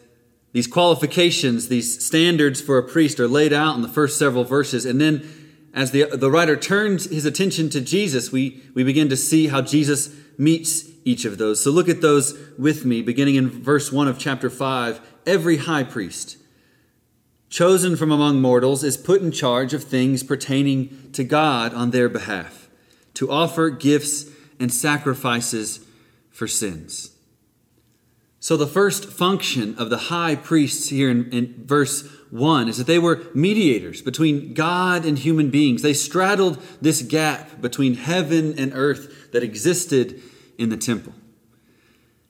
these 0.52 0.67
qualifications, 0.67 1.69
these 1.69 2.05
standards 2.05 2.61
for 2.61 2.79
a 2.79 2.83
priest 2.83 3.19
are 3.19 3.26
laid 3.26 3.52
out 3.52 3.75
in 3.75 3.83
the 3.83 3.88
first 3.88 4.19
several 4.19 4.45
verses. 4.45 4.85
And 4.85 5.00
then 5.00 5.26
as 5.75 5.91
the, 5.93 6.05
the 6.05 6.31
writer 6.31 6.57
turns 6.57 7.11
his 7.11 7.25
attention 7.25 7.71
to 7.71 7.81
Jesus, 7.81 8.31
we, 8.31 8.62
we 8.75 8.85
begin 8.85 9.09
to 9.09 9.17
see 9.17 9.49
how 9.49 9.62
Jesus 9.62 10.14
meets 10.37 10.91
each 11.04 11.25
of 11.25 11.38
those. 11.38 11.62
So 11.62 11.71
look 11.71 11.88
at 11.88 12.00
those 12.00 12.38
with 12.59 12.85
me, 12.85 13.02
beginning 13.02 13.37
in 13.37 13.49
verse 13.49 13.92
1 13.92 14.09
of 14.09 14.18
chapter 14.18 14.50
5. 14.50 15.00
Every 15.26 15.59
high 15.59 15.85
priest, 15.85 16.37
chosen 17.49 17.97
from 17.97 18.11
among 18.11 18.40
mortals, 18.40 18.85
is 18.85 18.97
put 18.97 19.23
in 19.23 19.32
charge 19.32 19.75
of 19.75 19.85
things 19.85 20.23
pertaining 20.23 21.11
to 21.12 21.25
God 21.25 21.75
on 21.75 21.90
their 21.90 22.09
behalf, 22.09 22.68
to 23.14 23.30
offer 23.30 23.71
gifts 23.71 24.26
and 24.59 24.73
sacrifices 24.73 25.85
for 26.30 26.47
sins. 26.47 27.11
So, 28.40 28.56
the 28.56 28.66
first 28.66 29.04
function 29.04 29.76
of 29.78 29.88
the 29.88 29.99
high 29.99 30.35
priests 30.35 30.88
here 30.88 31.09
in, 31.09 31.30
in, 31.30 31.64
verse 31.64 32.09
1 32.30 32.68
is 32.68 32.76
that 32.78 32.88
they 32.88 32.99
were 32.99 33.23
mediators 33.35 34.02
between 34.02 34.52
God 34.52 35.04
and 35.04 35.16
human 35.16 35.50
beings. 35.50 35.82
They 35.82 35.94
straddled 35.94 36.61
this 36.80 37.02
gap 37.02 37.61
between 37.61 37.94
heaven 37.94 38.59
and 38.59 38.73
earth 38.75 39.30
that 39.30 39.44
existed 39.44 40.21
in 40.59 40.68
the 40.68 40.76
temple. 40.76 41.14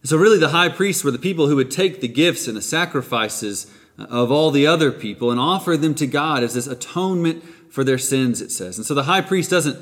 So, 0.05 0.17
really, 0.17 0.39
the 0.39 0.49
high 0.49 0.69
priests 0.69 1.05
were 1.05 1.13
the 1.13 1.19
people 1.19 1.47
who 1.47 1.57
would 1.57 1.71
take 1.71 2.01
the 2.01 2.09
gifts 2.09 2.49
and 2.49 2.57
the 2.57 2.63
sacrifices 2.63 3.71
uh, 3.99 4.05
of 4.05 4.33
all 4.33 4.51
the 4.51 4.67
other 4.67 4.91
people 4.91 5.31
and 5.31 5.39
offer 5.39 5.77
them 5.77 5.95
to 5.97 6.07
God 6.09 6.43
as 6.43 6.55
this 6.55 6.67
atonement 6.67 7.45
for 7.71 7.85
their 7.85 7.99
sins, 7.99 8.41
it 8.41 8.51
says. 8.51 8.79
And 8.79 8.87
so, 8.87 8.95
the 8.95 9.05
high 9.05 9.21
priest 9.21 9.51
doesn't 9.51 9.79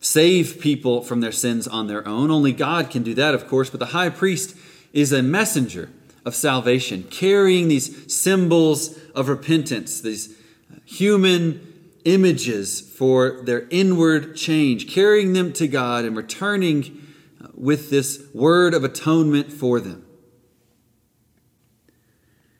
save 0.00 0.60
people 0.60 1.02
from 1.02 1.20
their 1.20 1.32
sins 1.32 1.68
on 1.68 1.86
their 1.86 2.06
own. 2.06 2.30
Only 2.30 2.52
God 2.52 2.90
can 2.90 3.04
do 3.04 3.14
that, 3.14 3.34
of 3.34 3.46
course, 3.46 3.70
but 3.70 3.80
the 3.80 3.86
high 3.86 4.10
priest 4.10 4.56
is 4.92 5.12
a 5.12 5.22
messenger 5.22 5.90
of 6.24 6.34
salvation, 6.34 7.04
carrying 7.04 7.68
these 7.68 8.12
symbols 8.12 8.98
of 9.14 9.28
repentance, 9.28 10.00
these 10.00 10.30
uh, 10.72 10.78
human 10.84 11.90
images 12.04 12.80
for 12.80 13.42
their 13.42 13.68
inward 13.70 14.34
change, 14.34 14.88
carrying 14.88 15.34
them 15.34 15.52
to 15.52 15.68
God 15.68 16.04
and 16.04 16.16
returning 16.16 17.05
with 17.56 17.90
this 17.90 18.22
word 18.34 18.74
of 18.74 18.84
atonement 18.84 19.52
for 19.52 19.80
them. 19.80 20.04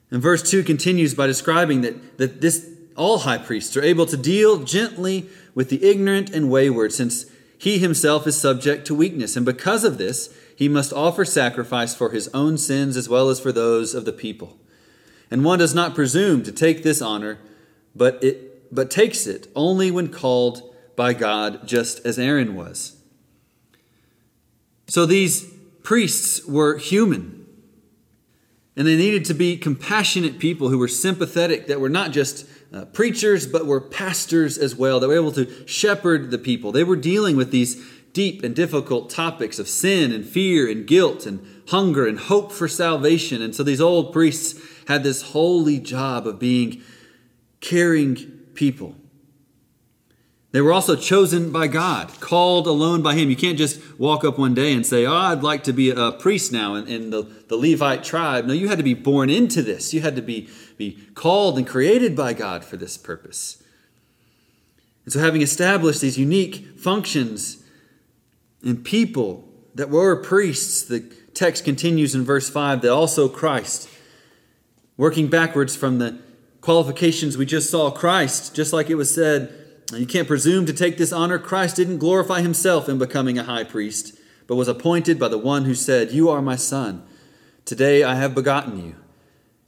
And 0.09 0.21
verse 0.21 0.49
2 0.49 0.63
continues 0.63 1.13
by 1.13 1.27
describing 1.27 1.81
that, 1.81 2.17
that 2.17 2.41
this 2.41 2.69
all 2.95 3.19
high 3.19 3.37
priests 3.37 3.77
are 3.77 3.83
able 3.83 4.05
to 4.07 4.17
deal 4.17 4.63
gently 4.63 5.29
with 5.53 5.69
the 5.69 5.83
ignorant 5.83 6.31
and 6.31 6.49
wayward, 6.49 6.91
since 6.91 7.27
he 7.57 7.77
himself 7.77 8.25
is 8.25 8.39
subject 8.39 8.85
to 8.87 8.95
weakness. 8.95 9.35
And 9.35 9.45
because 9.45 9.83
of 9.83 9.97
this, 9.97 10.35
he 10.55 10.67
must 10.67 10.93
offer 10.93 11.23
sacrifice 11.23 11.93
for 11.93 12.11
his 12.11 12.27
own 12.29 12.57
sins 12.57 12.97
as 12.97 13.07
well 13.07 13.29
as 13.29 13.39
for 13.39 13.51
those 13.51 13.93
of 13.93 14.05
the 14.05 14.13
people. 14.13 14.57
And 15.29 15.43
one 15.43 15.59
does 15.59 15.75
not 15.75 15.93
presume 15.95 16.43
to 16.43 16.51
take 16.51 16.83
this 16.83 17.01
honor, 17.01 17.39
but, 17.95 18.23
it, 18.23 18.73
but 18.73 18.89
takes 18.89 19.27
it 19.27 19.47
only 19.55 19.91
when 19.91 20.07
called 20.07 20.73
by 20.95 21.13
God, 21.13 21.67
just 21.67 22.03
as 22.05 22.17
Aaron 22.17 22.55
was. 22.55 22.96
So 24.87 25.05
these 25.05 25.45
priests 25.83 26.45
were 26.45 26.77
human. 26.77 27.45
And 28.75 28.87
they 28.87 28.95
needed 28.95 29.25
to 29.25 29.33
be 29.33 29.57
compassionate 29.57 30.37
people 30.37 30.69
who 30.69 30.77
were 30.77 30.87
sympathetic, 30.87 31.67
that 31.67 31.79
were 31.79 31.89
not 31.89 32.11
just 32.11 32.45
uh, 32.71 32.85
preachers, 32.85 33.47
but 33.47 33.65
were 33.65 33.81
pastors 33.81 34.57
as 34.57 34.75
well, 34.75 34.99
that 34.99 35.07
were 35.07 35.15
able 35.15 35.31
to 35.31 35.67
shepherd 35.67 36.29
the 36.29 36.37
people. 36.37 36.71
They 36.71 36.83
were 36.83 36.95
dealing 36.95 37.35
with 37.35 37.51
these 37.51 37.83
deep 38.13 38.43
and 38.43 38.55
difficult 38.55 39.09
topics 39.09 39.59
of 39.59 39.67
sin 39.67 40.11
and 40.11 40.25
fear 40.25 40.69
and 40.69 40.87
guilt 40.87 41.25
and 41.25 41.45
hunger 41.69 42.07
and 42.07 42.19
hope 42.19 42.51
for 42.51 42.67
salvation. 42.67 43.41
And 43.41 43.55
so 43.55 43.63
these 43.63 43.81
old 43.81 44.13
priests 44.13 44.59
had 44.87 45.03
this 45.03 45.21
holy 45.21 45.79
job 45.79 46.27
of 46.27 46.39
being 46.39 46.81
caring 47.61 48.15
people. 48.53 48.95
They 50.57 50.61
were 50.61 50.73
also 50.73 50.95
chosen 50.95 51.51
by 51.51 51.67
God, 51.67 52.19
called 52.19 52.65
alone 52.65 53.03
by 53.03 53.13
Him. 53.13 53.29
You 53.29 53.35
can't 53.35 53.59
just 53.59 53.79
walk 53.99 54.25
up 54.25 54.39
one 54.39 54.55
day 54.55 54.73
and 54.73 54.83
say, 54.83 55.05
Oh, 55.05 55.13
I'd 55.13 55.43
like 55.43 55.63
to 55.65 55.71
be 55.71 55.91
a 55.91 56.11
priest 56.13 56.51
now 56.51 56.73
in, 56.73 56.87
in 56.87 57.11
the, 57.11 57.21
the 57.47 57.55
Levite 57.55 58.03
tribe. 58.03 58.45
No, 58.45 58.53
you 58.53 58.67
had 58.67 58.79
to 58.79 58.83
be 58.83 58.95
born 58.95 59.29
into 59.29 59.61
this. 59.61 59.93
You 59.93 60.01
had 60.01 60.15
to 60.15 60.21
be, 60.23 60.49
be 60.75 60.97
called 61.13 61.59
and 61.59 61.67
created 61.67 62.15
by 62.15 62.33
God 62.33 62.65
for 62.65 62.75
this 62.75 62.97
purpose. 62.97 63.61
And 65.03 65.13
so, 65.13 65.19
having 65.19 65.43
established 65.43 66.01
these 66.01 66.17
unique 66.17 66.79
functions 66.79 67.63
and 68.63 68.83
people 68.83 69.47
that 69.75 69.91
were 69.91 70.15
priests. 70.15 70.81
The 70.81 71.01
text 71.35 71.65
continues 71.65 72.15
in 72.15 72.23
verse 72.23 72.49
5 72.49 72.81
that 72.81 72.91
also 72.91 73.29
Christ, 73.29 73.87
working 74.97 75.27
backwards 75.27 75.75
from 75.75 75.99
the 75.99 76.17
qualifications 76.61 77.37
we 77.37 77.45
just 77.45 77.69
saw, 77.69 77.91
Christ, 77.91 78.55
just 78.55 78.73
like 78.73 78.89
it 78.89 78.95
was 78.95 79.13
said, 79.13 79.66
you 79.93 80.05
can't 80.05 80.27
presume 80.27 80.65
to 80.65 80.73
take 80.73 80.97
this 80.97 81.13
honor. 81.13 81.39
Christ 81.39 81.75
didn't 81.75 81.99
glorify 81.99 82.41
himself 82.41 82.89
in 82.89 82.97
becoming 82.97 83.37
a 83.37 83.43
high 83.43 83.63
priest, 83.63 84.17
but 84.45 84.55
was 84.55 84.67
appointed 84.67 85.17
by 85.17 85.27
the 85.27 85.37
one 85.37 85.65
who 85.65 85.75
said, 85.75 86.11
You 86.11 86.29
are 86.29 86.41
my 86.41 86.55
son. 86.55 87.03
Today 87.63 88.03
I 88.03 88.15
have 88.15 88.35
begotten 88.35 88.83
you. 88.83 88.95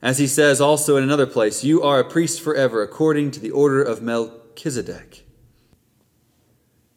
As 0.01 0.17
he 0.17 0.27
says 0.27 0.59
also 0.61 0.97
in 0.97 1.03
another 1.03 1.25
place, 1.25 1.63
You 1.63 1.81
are 1.81 1.99
a 1.99 2.09
priest 2.09 2.41
forever, 2.41 2.81
according 2.81 3.31
to 3.31 3.39
the 3.39 3.51
order 3.51 3.81
of 3.81 4.01
Melchizedek. 4.01 5.25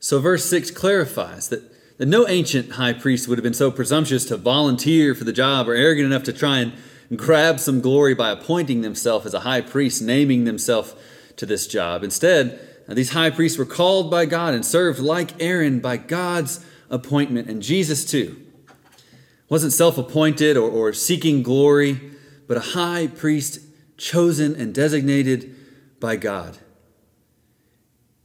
So, 0.01 0.19
verse 0.19 0.45
6 0.47 0.73
clarifies 0.73 1.49
that 1.49 1.73
that 1.99 2.07
no 2.07 2.27
ancient 2.27 2.73
high 2.73 2.93
priest 2.93 3.29
would 3.29 3.39
have 3.39 3.45
been 3.45 3.55
so 3.55 3.71
presumptuous 3.71 4.25
to 4.25 4.37
volunteer 4.37 5.15
for 5.15 5.23
the 5.23 5.33
job 5.33 5.69
or 5.69 5.75
arrogant 5.75 6.07
enough 6.07 6.25
to 6.25 6.33
try 6.33 6.59
and 6.59 6.73
grab 7.17 7.61
some 7.61 7.81
glory 7.81 8.13
by 8.13 8.31
appointing 8.31 8.81
themselves 8.81 9.25
as 9.25 9.35
a 9.35 9.41
high 9.41 9.61
priest, 9.61 10.03
naming 10.03 10.43
themselves 10.43 10.97
to 11.37 11.47
this 11.47 11.69
job. 11.69 12.03
Instead, 12.03 12.59
these 12.89 13.11
high 13.11 13.31
priests 13.31 13.59
were 13.59 13.65
called 13.65 14.11
by 14.11 14.27
God 14.27 14.55
and 14.55 14.65
served 14.65 14.99
like 14.99 15.41
Aaron 15.41 15.81
by 15.81 15.97
God's 15.97 16.65
appointment. 16.91 17.49
And 17.49 17.63
Jesus, 17.63 18.05
too, 18.05 18.37
wasn't 19.49 19.73
self 19.73 19.99
appointed 19.99 20.57
or, 20.57 20.69
or 20.69 20.93
seeking 20.93 21.43
glory, 21.43 22.01
but 22.47 22.57
a 22.57 22.61
high 22.61 23.07
priest 23.07 23.61
chosen 23.97 24.55
and 24.57 24.75
designated 24.75 25.55
by 26.01 26.17
God. 26.17 26.59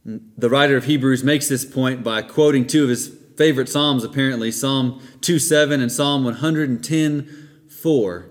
The 0.04 0.48
writer 0.48 0.76
of 0.76 0.84
Hebrews 0.84 1.22
makes 1.22 1.48
this 1.48 1.64
point 1.64 2.02
by 2.02 2.22
quoting 2.22 2.66
two 2.66 2.82
of 2.82 2.88
his 2.88 3.14
favorite 3.36 3.68
Psalms, 3.68 4.04
apparently 4.04 4.50
Psalm 4.50 5.02
2 5.20 5.38
7 5.38 5.80
and 5.80 5.92
Psalm 5.92 6.24
110 6.24 7.48
4. 7.68 8.30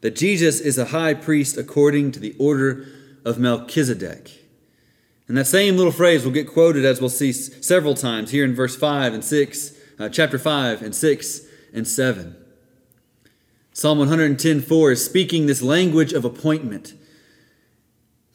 That 0.00 0.16
Jesus 0.16 0.60
is 0.60 0.78
a 0.78 0.86
high 0.86 1.14
priest 1.14 1.56
according 1.56 2.12
to 2.12 2.20
the 2.20 2.34
order 2.38 2.86
of 3.24 3.38
Melchizedek. 3.38 4.45
And 5.28 5.36
that 5.36 5.46
same 5.46 5.76
little 5.76 5.92
phrase 5.92 6.24
will 6.24 6.32
get 6.32 6.46
quoted, 6.46 6.84
as 6.84 7.00
we'll 7.00 7.10
see 7.10 7.32
several 7.32 7.94
times 7.94 8.30
here 8.30 8.44
in 8.44 8.54
verse 8.54 8.76
5 8.76 9.12
and 9.12 9.24
6, 9.24 9.72
uh, 9.98 10.08
chapter 10.08 10.38
5 10.38 10.82
and 10.82 10.94
6 10.94 11.40
and 11.72 11.86
7. 11.86 12.36
Psalm 13.72 13.98
110 13.98 14.60
4 14.60 14.92
is 14.92 15.04
speaking 15.04 15.46
this 15.46 15.62
language 15.62 16.12
of 16.12 16.24
appointment 16.24 16.94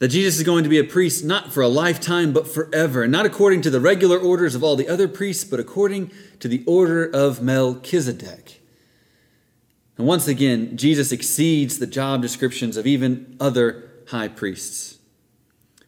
that 0.02 0.08
Jesus 0.08 0.38
is 0.38 0.42
going 0.42 0.64
to 0.64 0.68
be 0.68 0.80
a 0.80 0.84
priest 0.84 1.24
not 1.24 1.52
for 1.52 1.62
a 1.62 1.68
lifetime, 1.68 2.32
but 2.32 2.48
forever, 2.48 3.04
and 3.04 3.12
not 3.12 3.24
according 3.24 3.62
to 3.62 3.70
the 3.70 3.80
regular 3.80 4.18
orders 4.18 4.56
of 4.56 4.64
all 4.64 4.74
the 4.74 4.88
other 4.88 5.06
priests, 5.06 5.44
but 5.44 5.60
according 5.60 6.10
to 6.40 6.48
the 6.48 6.64
order 6.66 7.04
of 7.04 7.40
Melchizedek. 7.40 8.60
And 9.96 10.04
once 10.04 10.26
again, 10.26 10.76
Jesus 10.76 11.12
exceeds 11.12 11.78
the 11.78 11.86
job 11.86 12.20
descriptions 12.20 12.76
of 12.76 12.84
even 12.84 13.36
other 13.38 13.90
high 14.08 14.26
priests. 14.26 14.91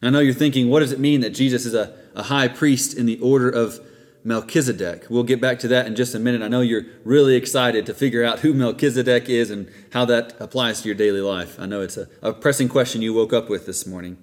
I 0.01 0.09
know 0.09 0.19
you're 0.19 0.33
thinking, 0.33 0.69
what 0.69 0.81
does 0.81 0.91
it 0.91 0.99
mean 0.99 1.21
that 1.21 1.31
Jesus 1.31 1.65
is 1.65 1.73
a, 1.73 1.95
a 2.15 2.23
high 2.23 2.47
priest 2.47 2.95
in 2.95 3.05
the 3.05 3.19
order 3.19 3.49
of 3.49 3.79
Melchizedek. 4.25 5.05
We'll 5.07 5.23
get 5.23 5.39
back 5.39 5.59
to 5.59 5.67
that 5.67 5.85
in 5.85 5.95
just 5.95 6.15
a 6.15 6.19
minute. 6.19 6.41
I 6.41 6.47
know 6.47 6.61
you're 6.61 6.85
really 7.03 7.35
excited 7.35 7.85
to 7.85 7.93
figure 7.93 8.23
out 8.23 8.39
who 8.39 8.55
Melchizedek 8.55 9.29
is 9.29 9.51
and 9.51 9.71
how 9.93 10.03
that 10.05 10.35
applies 10.39 10.81
to 10.81 10.87
your 10.87 10.95
daily 10.95 11.21
life. 11.21 11.59
I 11.59 11.67
know 11.67 11.81
it's 11.81 11.95
a, 11.95 12.09
a 12.23 12.33
pressing 12.33 12.67
question 12.67 13.03
you 13.03 13.13
woke 13.13 13.33
up 13.33 13.49
with 13.49 13.67
this 13.67 13.85
morning. 13.85 14.17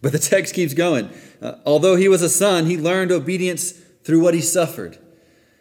But 0.00 0.12
the 0.12 0.20
text 0.20 0.54
keeps 0.54 0.72
going. 0.72 1.10
Uh, 1.42 1.56
although 1.66 1.96
he 1.96 2.08
was 2.08 2.22
a 2.22 2.28
son, 2.28 2.66
he 2.66 2.78
learned 2.78 3.10
obedience 3.10 3.72
through 4.04 4.20
what 4.20 4.34
he 4.34 4.40
suffered. 4.40 4.98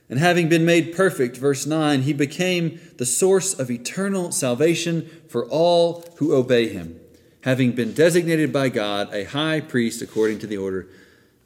And 0.07 0.19
having 0.19 0.49
been 0.49 0.65
made 0.65 0.95
perfect, 0.95 1.37
verse 1.37 1.65
9, 1.65 2.03
he 2.03 2.13
became 2.13 2.79
the 2.97 3.05
source 3.05 3.57
of 3.57 3.71
eternal 3.71 4.31
salvation 4.31 5.09
for 5.27 5.45
all 5.47 6.03
who 6.17 6.35
obey 6.35 6.67
him, 6.67 6.98
having 7.43 7.71
been 7.71 7.93
designated 7.93 8.51
by 8.51 8.69
God 8.69 9.13
a 9.13 9.23
high 9.23 9.61
priest 9.61 10.01
according 10.01 10.39
to 10.39 10.47
the 10.47 10.57
order 10.57 10.87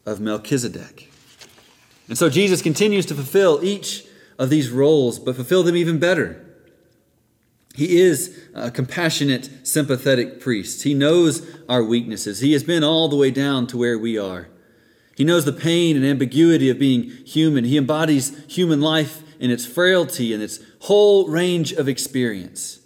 of 0.05 0.19
Melchizedek. 0.19 1.11
And 2.07 2.17
so 2.17 2.29
Jesus 2.29 2.61
continues 2.61 3.05
to 3.07 3.15
fulfill 3.15 3.63
each 3.63 4.05
of 4.37 4.49
these 4.49 4.69
roles, 4.69 5.19
but 5.19 5.35
fulfill 5.35 5.63
them 5.63 5.75
even 5.75 5.99
better. 5.99 6.43
He 7.75 7.97
is 7.99 8.39
a 8.53 8.69
compassionate, 8.69 9.49
sympathetic 9.63 10.39
priest. 10.39 10.83
He 10.83 10.93
knows 10.93 11.47
our 11.67 11.83
weaknesses. 11.83 12.39
He 12.39 12.53
has 12.53 12.63
been 12.63 12.83
all 12.83 13.09
the 13.09 13.15
way 13.15 13.31
down 13.31 13.65
to 13.67 13.77
where 13.77 13.97
we 13.97 14.17
are. 14.17 14.47
He 15.15 15.23
knows 15.23 15.45
the 15.45 15.53
pain 15.53 15.95
and 15.95 16.05
ambiguity 16.05 16.69
of 16.69 16.79
being 16.79 17.09
human. 17.25 17.65
He 17.65 17.77
embodies 17.77 18.45
human 18.47 18.81
life 18.81 19.23
in 19.39 19.51
its 19.51 19.65
frailty 19.65 20.33
and 20.33 20.41
its 20.41 20.59
whole 20.81 21.27
range 21.27 21.71
of 21.71 21.87
experience. 21.87 22.79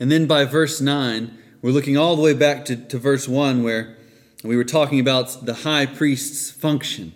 And 0.00 0.10
then 0.10 0.26
by 0.26 0.44
verse 0.44 0.80
9, 0.80 1.36
we're 1.64 1.70
looking 1.70 1.96
all 1.96 2.14
the 2.14 2.20
way 2.20 2.34
back 2.34 2.66
to, 2.66 2.76
to 2.76 2.98
verse 2.98 3.26
1 3.26 3.62
where 3.62 3.96
we 4.42 4.54
were 4.54 4.64
talking 4.64 5.00
about 5.00 5.46
the 5.46 5.54
high 5.54 5.86
priest's 5.86 6.50
function. 6.50 7.14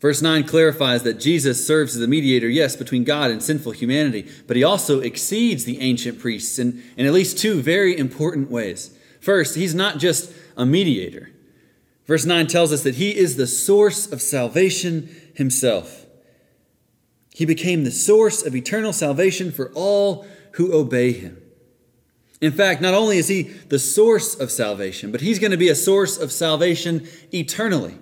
Verse 0.00 0.20
9 0.20 0.42
clarifies 0.42 1.04
that 1.04 1.20
Jesus 1.20 1.64
serves 1.64 1.94
as 1.94 2.02
a 2.02 2.08
mediator, 2.08 2.48
yes, 2.48 2.74
between 2.74 3.04
God 3.04 3.30
and 3.30 3.40
sinful 3.40 3.70
humanity, 3.70 4.28
but 4.48 4.56
he 4.56 4.64
also 4.64 4.98
exceeds 4.98 5.64
the 5.64 5.80
ancient 5.80 6.18
priests 6.18 6.58
in, 6.58 6.82
in 6.96 7.06
at 7.06 7.12
least 7.12 7.38
two 7.38 7.62
very 7.62 7.96
important 7.96 8.50
ways. 8.50 8.90
First, 9.20 9.54
he's 9.54 9.72
not 9.72 9.98
just 9.98 10.32
a 10.56 10.66
mediator. 10.66 11.30
Verse 12.06 12.26
9 12.26 12.48
tells 12.48 12.72
us 12.72 12.82
that 12.82 12.96
he 12.96 13.16
is 13.16 13.36
the 13.36 13.46
source 13.46 14.10
of 14.10 14.20
salvation 14.20 15.08
himself. 15.36 16.06
He 17.32 17.44
became 17.44 17.84
the 17.84 17.92
source 17.92 18.44
of 18.44 18.56
eternal 18.56 18.92
salvation 18.92 19.52
for 19.52 19.70
all 19.74 20.26
who 20.54 20.74
obey 20.74 21.12
him. 21.12 21.40
In 22.44 22.52
fact, 22.52 22.82
not 22.82 22.92
only 22.92 23.16
is 23.16 23.28
he 23.28 23.42
the 23.42 23.78
source 23.78 24.38
of 24.38 24.50
salvation, 24.50 25.10
but 25.10 25.22
he's 25.22 25.38
going 25.38 25.52
to 25.52 25.56
be 25.56 25.70
a 25.70 25.74
source 25.74 26.18
of 26.18 26.30
salvation 26.30 27.08
eternally. 27.32 27.96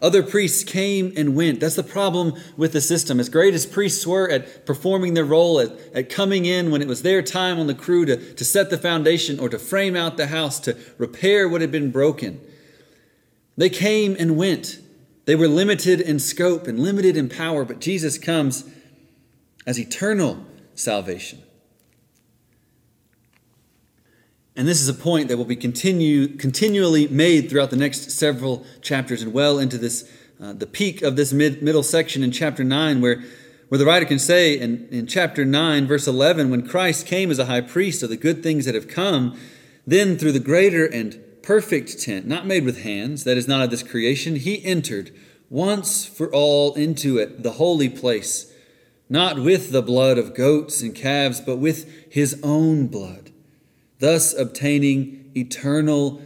Other 0.00 0.22
priests 0.22 0.62
came 0.62 1.12
and 1.16 1.34
went. 1.34 1.58
That's 1.58 1.74
the 1.74 1.82
problem 1.82 2.34
with 2.56 2.72
the 2.72 2.80
system. 2.80 3.18
As 3.18 3.28
great 3.28 3.54
as 3.54 3.66
priests 3.66 4.06
were 4.06 4.30
at 4.30 4.66
performing 4.66 5.14
their 5.14 5.24
role, 5.24 5.58
at, 5.58 5.70
at 5.94 6.10
coming 6.10 6.44
in 6.44 6.70
when 6.70 6.80
it 6.80 6.86
was 6.86 7.02
their 7.02 7.22
time 7.22 7.58
on 7.58 7.66
the 7.66 7.74
crew 7.74 8.04
to, 8.04 8.34
to 8.34 8.44
set 8.44 8.70
the 8.70 8.78
foundation 8.78 9.40
or 9.40 9.48
to 9.48 9.58
frame 9.58 9.96
out 9.96 10.16
the 10.16 10.28
house, 10.28 10.60
to 10.60 10.76
repair 10.96 11.48
what 11.48 11.60
had 11.60 11.72
been 11.72 11.90
broken, 11.90 12.40
they 13.56 13.68
came 13.68 14.14
and 14.16 14.36
went. 14.36 14.78
They 15.24 15.34
were 15.34 15.48
limited 15.48 16.00
in 16.00 16.20
scope 16.20 16.68
and 16.68 16.78
limited 16.78 17.16
in 17.16 17.28
power, 17.28 17.64
but 17.64 17.80
Jesus 17.80 18.16
comes 18.16 18.64
as 19.66 19.78
eternal 19.78 20.46
salvation. 20.76 21.42
And 24.54 24.68
this 24.68 24.82
is 24.82 24.88
a 24.88 24.94
point 24.94 25.28
that 25.28 25.38
will 25.38 25.46
be 25.46 25.56
continue, 25.56 26.28
continually 26.36 27.08
made 27.08 27.48
throughout 27.48 27.70
the 27.70 27.76
next 27.76 28.10
several 28.10 28.66
chapters 28.82 29.22
and 29.22 29.32
well 29.32 29.58
into 29.58 29.78
this, 29.78 30.10
uh, 30.42 30.52
the 30.52 30.66
peak 30.66 31.00
of 31.00 31.16
this 31.16 31.32
mid, 31.32 31.62
middle 31.62 31.82
section 31.82 32.22
in 32.22 32.32
chapter 32.32 32.62
9, 32.62 33.00
where, 33.00 33.22
where 33.68 33.78
the 33.78 33.86
writer 33.86 34.04
can 34.04 34.18
say 34.18 34.58
in, 34.58 34.88
in 34.90 35.06
chapter 35.06 35.46
9, 35.46 35.86
verse 35.86 36.06
11, 36.06 36.50
when 36.50 36.68
Christ 36.68 37.06
came 37.06 37.30
as 37.30 37.38
a 37.38 37.46
high 37.46 37.62
priest 37.62 38.02
of 38.02 38.10
the 38.10 38.16
good 38.16 38.42
things 38.42 38.66
that 38.66 38.74
have 38.74 38.88
come, 38.88 39.38
then 39.86 40.18
through 40.18 40.32
the 40.32 40.38
greater 40.38 40.84
and 40.84 41.18
perfect 41.42 42.02
tent, 42.02 42.26
not 42.26 42.46
made 42.46 42.64
with 42.64 42.82
hands, 42.82 43.24
that 43.24 43.38
is 43.38 43.48
not 43.48 43.62
of 43.62 43.70
this 43.70 43.82
creation, 43.82 44.36
he 44.36 44.62
entered 44.64 45.12
once 45.48 46.04
for 46.04 46.30
all 46.30 46.74
into 46.74 47.16
it, 47.16 47.42
the 47.42 47.52
holy 47.52 47.88
place, 47.88 48.52
not 49.08 49.38
with 49.38 49.72
the 49.72 49.82
blood 49.82 50.18
of 50.18 50.34
goats 50.34 50.82
and 50.82 50.94
calves, 50.94 51.40
but 51.40 51.56
with 51.56 52.12
his 52.12 52.38
own 52.42 52.86
blood 52.86 53.21
thus 54.02 54.34
obtaining 54.36 55.30
eternal 55.36 56.20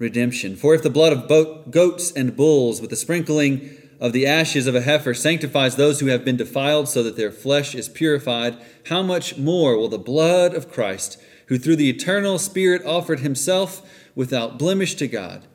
redemption. 0.00 0.56
For 0.56 0.74
if 0.74 0.82
the 0.82 0.90
blood 0.90 1.12
of 1.12 1.70
goats 1.70 2.10
and 2.10 2.36
bulls, 2.36 2.80
with 2.80 2.90
the 2.90 2.96
sprinkling 2.96 3.70
of 4.00 4.12
the 4.12 4.26
ashes 4.26 4.66
of 4.66 4.74
a 4.74 4.80
heifer, 4.80 5.14
sanctifies 5.14 5.76
those 5.76 6.00
who 6.00 6.06
have 6.06 6.24
been 6.24 6.36
defiled 6.36 6.88
so 6.88 7.04
that 7.04 7.16
their 7.16 7.30
flesh 7.30 7.72
is 7.72 7.88
purified, 7.88 8.58
how 8.86 9.00
much 9.00 9.38
more 9.38 9.78
will 9.78 9.88
the 9.88 9.96
blood 9.96 10.54
of 10.54 10.72
Christ, 10.72 11.16
who 11.46 11.56
through 11.56 11.76
the 11.76 11.88
eternal 11.88 12.36
Spirit 12.36 12.84
offered 12.84 13.20
himself 13.20 13.88
without 14.16 14.58
blemish 14.58 14.96
to 14.96 15.06
God, 15.06 15.46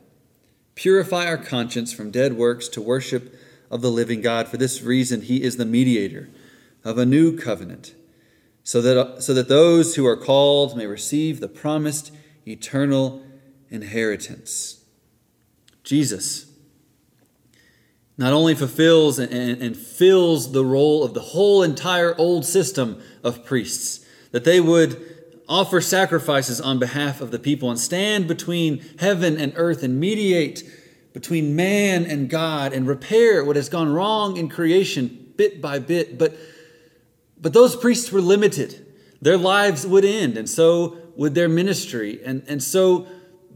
purify 0.76 1.26
our 1.26 1.36
conscience 1.36 1.92
from 1.92 2.10
dead 2.10 2.38
works 2.38 2.68
to 2.68 2.80
worship 2.80 3.34
of 3.70 3.82
the 3.82 3.90
living 3.90 4.22
God? 4.22 4.48
For 4.48 4.56
this 4.56 4.80
reason, 4.80 5.20
he 5.20 5.42
is 5.42 5.58
the 5.58 5.66
mediator 5.66 6.30
of 6.84 6.96
a 6.96 7.04
new 7.04 7.36
covenant 7.36 7.94
so 8.70 8.80
that, 8.80 9.20
so 9.20 9.34
that 9.34 9.48
those 9.48 9.96
who 9.96 10.06
are 10.06 10.16
called 10.16 10.76
may 10.76 10.86
receive 10.86 11.40
the 11.40 11.48
promised 11.48 12.12
eternal 12.46 13.20
inheritance. 13.68 14.84
Jesus 15.82 16.46
not 18.16 18.32
only 18.32 18.54
fulfills 18.54 19.18
and, 19.18 19.32
and, 19.32 19.76
fills 19.76 20.52
the 20.52 20.64
role 20.64 21.02
of 21.02 21.14
the 21.14 21.20
whole 21.20 21.64
entire 21.64 22.16
old 22.16 22.44
system 22.44 23.02
of 23.24 23.44
priests, 23.44 24.06
that 24.30 24.44
they 24.44 24.60
would 24.60 25.04
offer 25.48 25.80
sacrifices 25.80 26.60
on 26.60 26.78
behalf 26.78 27.20
of 27.20 27.32
the 27.32 27.40
people 27.40 27.70
and 27.70 27.80
stand 27.80 28.28
between 28.28 28.84
heaven 29.00 29.36
and 29.36 29.52
earth 29.56 29.82
and 29.82 29.98
mediate 29.98 30.62
between 31.12 31.56
man 31.56 32.04
and 32.04 32.30
God 32.30 32.72
and 32.72 32.86
repair 32.86 33.44
what 33.44 33.56
has 33.56 33.68
gone 33.68 33.92
wrong 33.92 34.36
in 34.36 34.48
creation 34.48 35.32
bit 35.36 35.60
by 35.60 35.80
bit, 35.80 36.16
but 36.16 36.36
but 37.40 37.52
those 37.52 37.76
priests 37.76 38.12
were 38.12 38.20
limited. 38.20 38.86
Their 39.22 39.36
lives 39.36 39.86
would 39.86 40.04
end, 40.04 40.36
and 40.36 40.48
so 40.48 40.98
would 41.16 41.34
their 41.34 41.48
ministry. 41.48 42.20
And, 42.24 42.42
and 42.46 42.62
so 42.62 43.06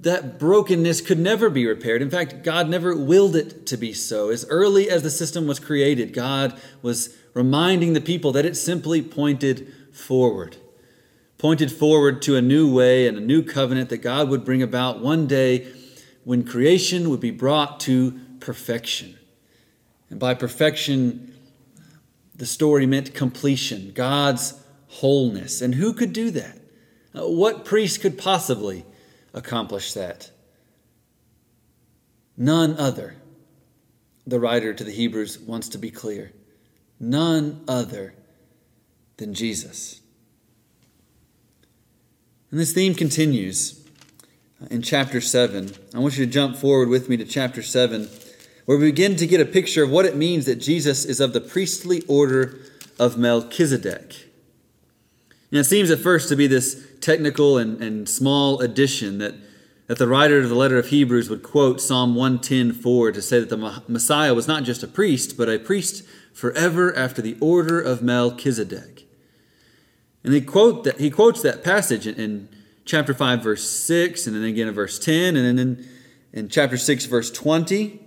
that 0.00 0.38
brokenness 0.38 1.00
could 1.00 1.18
never 1.18 1.48
be 1.48 1.66
repaired. 1.66 2.02
In 2.02 2.10
fact, 2.10 2.42
God 2.42 2.68
never 2.68 2.96
willed 2.96 3.36
it 3.36 3.66
to 3.66 3.76
be 3.76 3.92
so. 3.92 4.30
As 4.30 4.46
early 4.48 4.90
as 4.90 5.02
the 5.02 5.10
system 5.10 5.46
was 5.46 5.58
created, 5.58 6.12
God 6.12 6.58
was 6.82 7.16
reminding 7.32 7.94
the 7.94 8.00
people 8.00 8.32
that 8.32 8.44
it 8.44 8.56
simply 8.56 9.02
pointed 9.02 9.72
forward. 9.92 10.56
Pointed 11.38 11.72
forward 11.72 12.22
to 12.22 12.36
a 12.36 12.42
new 12.42 12.72
way 12.72 13.06
and 13.08 13.16
a 13.16 13.20
new 13.20 13.42
covenant 13.42 13.88
that 13.90 13.98
God 13.98 14.28
would 14.28 14.44
bring 14.44 14.62
about 14.62 15.00
one 15.00 15.26
day 15.26 15.66
when 16.24 16.44
creation 16.44 17.10
would 17.10 17.20
be 17.20 17.30
brought 17.30 17.80
to 17.80 18.18
perfection. 18.40 19.18
And 20.10 20.20
by 20.20 20.34
perfection, 20.34 21.33
the 22.34 22.46
story 22.46 22.86
meant 22.86 23.14
completion, 23.14 23.92
God's 23.94 24.60
wholeness. 24.88 25.60
And 25.60 25.74
who 25.74 25.92
could 25.92 26.12
do 26.12 26.30
that? 26.32 26.58
Uh, 27.14 27.28
what 27.28 27.64
priest 27.64 28.00
could 28.00 28.18
possibly 28.18 28.84
accomplish 29.32 29.92
that? 29.94 30.30
None 32.36 32.76
other. 32.76 33.16
The 34.26 34.40
writer 34.40 34.74
to 34.74 34.84
the 34.84 34.90
Hebrews 34.90 35.38
wants 35.38 35.68
to 35.70 35.78
be 35.78 35.90
clear. 35.90 36.32
None 36.98 37.62
other 37.68 38.14
than 39.16 39.34
Jesus. 39.34 40.00
And 42.50 42.58
this 42.58 42.72
theme 42.72 42.94
continues 42.94 43.84
in 44.70 44.82
chapter 44.82 45.20
7. 45.20 45.72
I 45.94 45.98
want 45.98 46.16
you 46.16 46.24
to 46.24 46.30
jump 46.30 46.56
forward 46.56 46.88
with 46.88 47.08
me 47.08 47.16
to 47.16 47.24
chapter 47.24 47.62
7 47.62 48.08
where 48.64 48.78
we 48.78 48.90
begin 48.90 49.16
to 49.16 49.26
get 49.26 49.40
a 49.40 49.44
picture 49.44 49.84
of 49.84 49.90
what 49.90 50.06
it 50.06 50.16
means 50.16 50.46
that 50.46 50.56
Jesus 50.56 51.04
is 51.04 51.20
of 51.20 51.32
the 51.32 51.40
priestly 51.40 52.02
order 52.08 52.58
of 52.98 53.18
Melchizedek. 53.18 54.28
And 55.50 55.60
it 55.60 55.64
seems 55.64 55.90
at 55.90 55.98
first 55.98 56.28
to 56.30 56.36
be 56.36 56.46
this 56.46 56.86
technical 57.00 57.58
and, 57.58 57.80
and 57.82 58.08
small 58.08 58.60
addition 58.60 59.18
that, 59.18 59.34
that 59.86 59.98
the 59.98 60.08
writer 60.08 60.38
of 60.38 60.48
the 60.48 60.54
letter 60.54 60.78
of 60.78 60.88
Hebrews 60.88 61.28
would 61.28 61.42
quote 61.42 61.80
Psalm 61.80 62.14
110:4 62.14 63.12
to 63.14 63.22
say 63.22 63.38
that 63.40 63.50
the 63.50 63.82
Messiah 63.86 64.34
was 64.34 64.48
not 64.48 64.64
just 64.64 64.82
a 64.82 64.88
priest, 64.88 65.36
but 65.36 65.48
a 65.48 65.58
priest 65.58 66.04
forever 66.32 66.94
after 66.96 67.22
the 67.22 67.36
order 67.40 67.80
of 67.80 68.02
Melchizedek. 68.02 69.06
And 70.24 70.32
he, 70.32 70.40
quote 70.40 70.84
that, 70.84 70.98
he 70.98 71.10
quotes 71.10 71.42
that 71.42 71.62
passage 71.62 72.06
in, 72.06 72.14
in 72.16 72.48
chapter 72.86 73.12
5, 73.12 73.42
verse 73.42 73.68
6, 73.68 74.26
and 74.26 74.34
then 74.34 74.42
again 74.42 74.68
in 74.68 74.74
verse 74.74 74.98
10, 74.98 75.36
and 75.36 75.58
then 75.58 75.58
in, 75.58 75.88
in 76.32 76.48
chapter 76.48 76.78
6, 76.78 77.04
verse 77.04 77.30
20. 77.30 78.03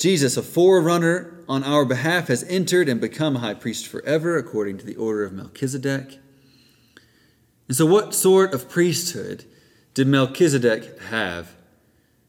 Jesus, 0.00 0.38
a 0.38 0.42
forerunner 0.42 1.44
on 1.46 1.62
our 1.62 1.84
behalf, 1.84 2.28
has 2.28 2.42
entered 2.44 2.88
and 2.88 3.00
become 3.00 3.36
a 3.36 3.40
high 3.40 3.54
priest 3.54 3.86
forever 3.86 4.38
according 4.38 4.78
to 4.78 4.86
the 4.86 4.96
order 4.96 5.24
of 5.24 5.32
Melchizedek. 5.32 6.18
And 7.68 7.76
so, 7.76 7.84
what 7.84 8.14
sort 8.14 8.54
of 8.54 8.68
priesthood 8.68 9.44
did 9.92 10.08
Melchizedek 10.08 10.98
have? 11.02 11.54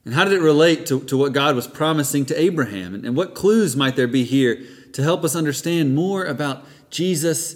And 0.04 0.14
how 0.14 0.26
did 0.26 0.34
it 0.34 0.42
relate 0.42 0.86
to, 0.88 1.00
to 1.06 1.18
what 1.18 1.32
God 1.32 1.56
was 1.56 1.68
promising 1.68 2.26
to 2.26 2.40
Abraham? 2.40 2.94
And, 2.94 3.06
and 3.06 3.16
what 3.16 3.36
clues 3.36 3.76
might 3.76 3.96
there 3.96 4.08
be 4.08 4.26
here 4.26 4.62
to 4.94 5.02
help 5.02 5.24
us 5.24 5.36
understand 5.36 5.96
more 5.96 6.26
about 6.26 6.66
Jesus 6.90 7.56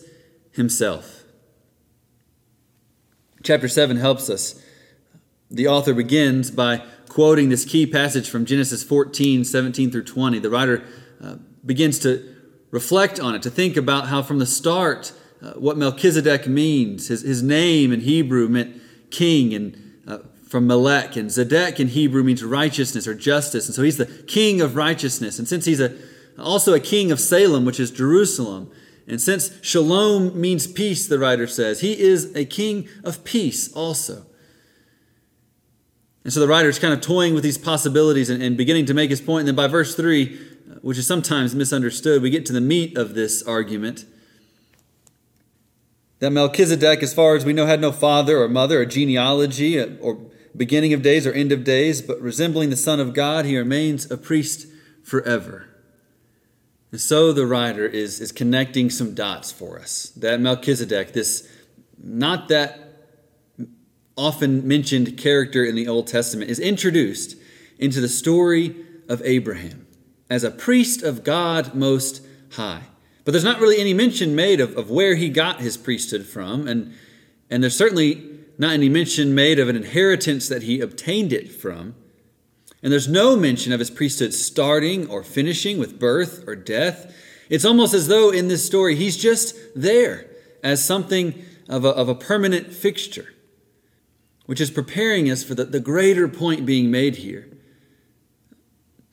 himself? 0.51 1.23
Chapter 3.43 3.67
7 3.67 3.97
helps 3.97 4.30
us. 4.30 4.62
The 5.51 5.67
author 5.67 5.93
begins 5.93 6.51
by 6.51 6.84
quoting 7.15 7.47
this 7.47 7.63
key 7.63 7.86
passage 7.86 8.30
from 8.30 8.43
Genesis 8.43 8.84
14, 8.84 9.45
17 9.45 9.89
through 9.89 10.04
20, 10.04 10.38
the 10.39 10.49
writer 10.49 10.84
uh, 11.23 11.38
begins 11.65 11.97
to 11.97 12.36
reflect 12.71 13.21
on 13.21 13.34
it, 13.34 13.41
to 13.41 13.49
think 13.49 13.78
about 13.78 14.10
how 14.10 14.21
from 14.21 14.38
the 14.38 14.45
start, 14.45 15.13
uh, 15.41 15.54
what 15.54 15.78
Melchizedek 15.78 16.45
means. 16.45 17.08
His, 17.08 17.21
his 17.21 17.41
name 17.41 17.93
in 17.93 18.01
Hebrew 18.01 18.49
meant 18.49 18.82
king, 19.12 19.54
and 19.54 20.01
uh, 20.06 20.17
from 20.49 20.67
Melech, 20.67 21.15
and 21.15 21.30
Zedek 21.30 21.80
in 21.80 21.88
Hebrew 21.88 22.21
means 22.21 22.43
righteousness 22.43 23.08
or 23.08 23.15
justice. 23.15 23.65
And 23.67 23.73
so 23.73 23.84
he's 23.84 23.95
the 23.95 24.08
king 24.28 24.60
of 24.60 24.75
righteousness. 24.75 25.39
And 25.39 25.47
since 25.47 25.63
he's 25.63 25.80
a, 25.80 25.95
also 26.38 26.73
a 26.73 26.82
king 26.82 27.13
of 27.13 27.21
Salem, 27.21 27.63
which 27.63 27.80
is 27.80 27.91
Jerusalem, 27.91 28.69
and 29.08 29.21
since 29.21 29.58
shalom 29.62 30.38
means 30.38 30.67
peace, 30.67 31.08
the 31.08 31.17
writer 31.17 31.47
says, 31.47 31.80
he 31.80 31.97
is 31.97 32.36
a 32.36 32.43
king 32.43 32.89
of 33.06 33.23
peace 33.23 33.71
also. 33.71 34.25
And 36.26 36.34
so 36.34 36.40
the 36.40 36.48
writer 36.48 36.68
is 36.68 36.80
kind 36.80 36.92
of 36.92 37.02
toying 37.02 37.36
with 37.36 37.44
these 37.44 37.58
possibilities 37.58 38.32
and, 38.32 38.42
and 38.42 38.58
beginning 38.58 38.88
to 38.88 38.96
make 38.96 39.12
his 39.12 39.22
point. 39.22 39.42
And 39.42 39.50
then 39.50 39.56
by 39.56 39.68
verse 39.68 39.96
3, 39.96 40.36
which 40.82 40.98
is 40.98 41.06
sometimes 41.06 41.54
misunderstood, 41.54 42.24
we 42.24 42.32
get 42.32 42.48
to 42.48 42.54
the 42.54 42.60
meat 42.60 42.98
of 42.98 43.14
this 43.14 43.44
argument 43.44 44.06
that 46.20 46.32
Melchizedek, 46.32 47.04
as 47.04 47.14
far 47.14 47.36
as 47.36 47.46
we 47.46 47.54
know, 47.54 47.68
had 47.68 47.80
no 47.80 47.92
father 47.92 48.42
or 48.42 48.50
mother 48.50 48.82
or 48.82 48.86
genealogy 48.86 49.80
uh, 49.80 49.90
or 50.02 50.18
beginning 50.58 50.94
of 50.94 51.04
days 51.04 51.28
or 51.28 51.32
end 51.32 51.52
of 51.52 51.64
days, 51.64 52.02
but 52.02 52.20
resembling 52.20 52.72
the 52.72 52.76
Son 52.76 53.00
of 53.00 53.14
God, 53.14 53.46
he 53.46 53.56
remains 53.56 54.10
a 54.10 54.18
priest 54.18 54.66
forever. 55.04 55.68
And 56.92 57.00
so 57.00 57.34
the 57.34 57.46
writer 57.46 57.86
is, 57.86 58.20
is 58.20 58.32
connecting 58.32 58.90
some 58.90 59.14
dots 59.14 59.52
for 59.52 59.78
us. 59.80 60.10
That 60.16 60.40
Melchizedek, 60.40 61.14
this 61.14 61.48
not 62.02 62.48
that 62.48 62.85
often 64.17 64.67
mentioned 64.67 65.17
character 65.17 65.63
in 65.65 65.75
the 65.75 65.88
Old 65.88 66.08
Testament, 66.08 66.49
is 66.49 66.60
introduced 66.60 67.36
into 67.78 67.99
the 67.99 68.08
story 68.08 68.75
of 69.10 69.21
Abraham 69.23 69.86
as 70.30 70.43
a 70.43 70.51
priest 70.51 71.04
of 71.04 71.23
God 71.23 71.75
Most 71.75 72.21
High. 72.51 72.84
But 73.23 73.32
there's 73.32 73.43
not 73.43 73.60
really 73.60 73.80
any 73.80 73.93
mention 73.93 74.36
made 74.36 74.60
of, 74.60 74.78
of 74.78 74.89
where 74.89 75.15
he 75.15 75.30
got 75.30 75.60
his 75.60 75.78
priesthood 75.78 76.25
from, 76.25 76.67
and, 76.67 76.93
and 77.49 77.63
there's 77.63 77.75
certainly 77.75 78.36
not 78.58 78.73
any 78.73 78.89
mention 78.89 79.36
made 79.36 79.60
of 79.60 79.67
an 79.67 79.75
inheritance 79.75 80.47
that 80.47 80.63
he 80.63 80.80
obtained 80.80 81.34
it 81.34 81.51
from. 81.51 81.95
And 82.82 82.91
there's 82.91 83.08
no 83.08 83.36
mention 83.36 83.73
of 83.73 83.80
his 83.80 83.89
priesthood 83.89 84.34
starting 84.34 85.08
or 85.10 85.23
finishing 85.23 85.80
with 85.80 85.99
birth 85.99 86.43
or 86.47 86.56
death. 86.56 87.13
It's 87.49 87.65
almost 87.65 87.93
as 87.93 88.08
though 88.08 88.30
in 88.30 88.47
this 88.47 88.65
story 88.65 88.95
he's 88.95 89.17
just 89.17 89.56
there 89.75 90.28
as 90.63 90.84
something 90.84 91.43
of 91.67 91.84
a, 91.84 91.89
of 91.89 92.10
a 92.10 92.15
permanent 92.15 92.71
fixture, 92.71 93.34
which 94.46 94.62
is 94.62 94.72
preparing 94.72 95.30
us 95.30 95.44
for 95.44 95.56
the, 95.56 95.66
the 95.66 95.80
greater 95.80 96.28
point 96.28 96.66
being 96.66 96.92
made 96.92 97.18
here 97.18 97.48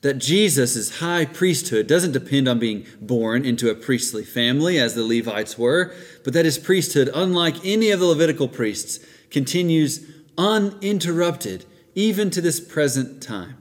that 0.03 0.17
Jesus' 0.17 0.99
high 0.99 1.23
priesthood 1.23 1.87
doesn't 1.87 2.11
depend 2.11 2.47
on 2.47 2.59
being 2.59 2.85
born 2.99 3.45
into 3.45 3.69
a 3.69 3.75
priestly 3.75 4.23
family 4.23 4.77
as 4.77 4.95
the 4.95 5.03
Levites 5.03 5.57
were, 5.57 5.95
but 6.25 6.33
that 6.33 6.43
his 6.43 6.57
priesthood, 6.57 7.09
unlike 7.15 7.55
any 7.65 7.89
of 7.89 8.01
the 8.01 8.05
Levitical 8.05 8.49
priests, 8.49 8.99
continues 9.31 10.05
uninterrupted 10.37 11.65
even 11.95 12.29
to 12.29 12.41
this 12.41 12.59
present 12.59 13.23
time. 13.23 13.55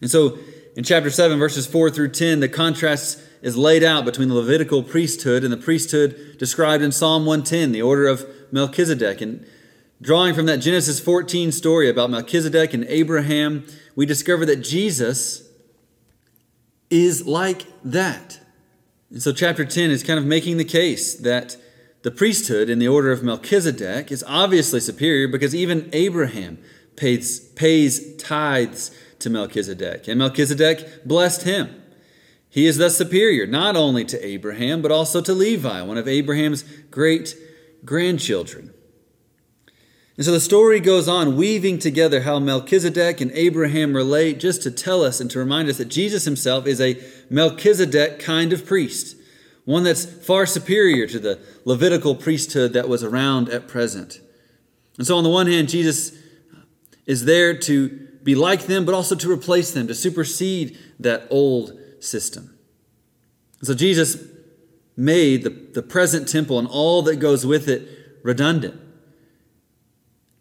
And 0.00 0.10
so 0.10 0.38
in 0.76 0.82
chapter 0.82 1.10
7, 1.10 1.38
verses 1.38 1.66
4 1.66 1.90
through 1.90 2.12
10, 2.12 2.40
the 2.40 2.48
contrast 2.48 3.20
is 3.42 3.54
laid 3.54 3.84
out 3.84 4.06
between 4.06 4.28
the 4.28 4.34
Levitical 4.34 4.82
priesthood 4.82 5.44
and 5.44 5.52
the 5.52 5.58
priesthood 5.58 6.36
described 6.38 6.82
in 6.82 6.90
Psalm 6.90 7.26
110, 7.26 7.72
the 7.72 7.82
order 7.82 8.06
of 8.06 8.26
Melchizedek. 8.50 9.20
And 9.20 9.46
drawing 10.00 10.34
from 10.34 10.46
that 10.46 10.58
Genesis 10.58 11.00
14 11.00 11.52
story 11.52 11.88
about 11.88 12.10
Melchizedek 12.10 12.74
and 12.74 12.84
Abraham, 12.84 13.64
we 13.96 14.06
discover 14.06 14.46
that 14.46 14.62
Jesus 14.62 15.48
is 16.90 17.26
like 17.26 17.66
that. 17.84 18.40
And 19.10 19.22
so, 19.22 19.32
chapter 19.32 19.64
10 19.64 19.90
is 19.90 20.02
kind 20.02 20.18
of 20.18 20.26
making 20.26 20.56
the 20.56 20.64
case 20.64 21.14
that 21.14 21.56
the 22.02 22.10
priesthood 22.10 22.70
in 22.70 22.78
the 22.78 22.88
order 22.88 23.10
of 23.10 23.22
Melchizedek 23.22 24.12
is 24.12 24.24
obviously 24.26 24.80
superior 24.80 25.28
because 25.28 25.54
even 25.54 25.88
Abraham 25.92 26.58
pays, 26.96 27.40
pays 27.40 28.16
tithes 28.16 28.90
to 29.18 29.30
Melchizedek, 29.30 30.06
and 30.06 30.18
Melchizedek 30.18 31.04
blessed 31.04 31.42
him. 31.42 31.82
He 32.50 32.66
is 32.66 32.78
thus 32.78 32.96
superior 32.96 33.46
not 33.46 33.76
only 33.76 34.04
to 34.06 34.24
Abraham, 34.24 34.80
but 34.80 34.92
also 34.92 35.20
to 35.20 35.32
Levi, 35.32 35.82
one 35.82 35.98
of 35.98 36.08
Abraham's 36.08 36.62
great 36.90 37.34
grandchildren. 37.84 38.72
And 40.18 40.24
so 40.24 40.32
the 40.32 40.40
story 40.40 40.80
goes 40.80 41.06
on, 41.06 41.36
weaving 41.36 41.78
together 41.78 42.22
how 42.22 42.40
Melchizedek 42.40 43.20
and 43.20 43.30
Abraham 43.34 43.94
relate, 43.94 44.40
just 44.40 44.64
to 44.64 44.70
tell 44.72 45.04
us 45.04 45.20
and 45.20 45.30
to 45.30 45.38
remind 45.38 45.68
us 45.68 45.78
that 45.78 45.84
Jesus 45.84 46.24
himself 46.24 46.66
is 46.66 46.80
a 46.80 47.00
Melchizedek 47.30 48.18
kind 48.18 48.52
of 48.52 48.66
priest, 48.66 49.16
one 49.64 49.84
that's 49.84 50.04
far 50.04 50.44
superior 50.44 51.06
to 51.06 51.20
the 51.20 51.38
Levitical 51.64 52.16
priesthood 52.16 52.72
that 52.72 52.88
was 52.88 53.04
around 53.04 53.48
at 53.48 53.68
present. 53.68 54.20
And 54.96 55.06
so, 55.06 55.16
on 55.16 55.22
the 55.22 55.30
one 55.30 55.46
hand, 55.46 55.68
Jesus 55.68 56.18
is 57.06 57.24
there 57.24 57.56
to 57.56 57.88
be 58.24 58.34
like 58.34 58.62
them, 58.62 58.84
but 58.84 58.96
also 58.96 59.14
to 59.14 59.30
replace 59.30 59.70
them, 59.70 59.86
to 59.86 59.94
supersede 59.94 60.76
that 60.98 61.28
old 61.30 61.78
system. 62.00 62.58
So, 63.62 63.72
Jesus 63.72 64.20
made 64.96 65.44
the, 65.44 65.50
the 65.50 65.82
present 65.82 66.26
temple 66.26 66.58
and 66.58 66.66
all 66.66 67.02
that 67.02 67.20
goes 67.20 67.46
with 67.46 67.68
it 67.68 67.88
redundant. 68.24 68.87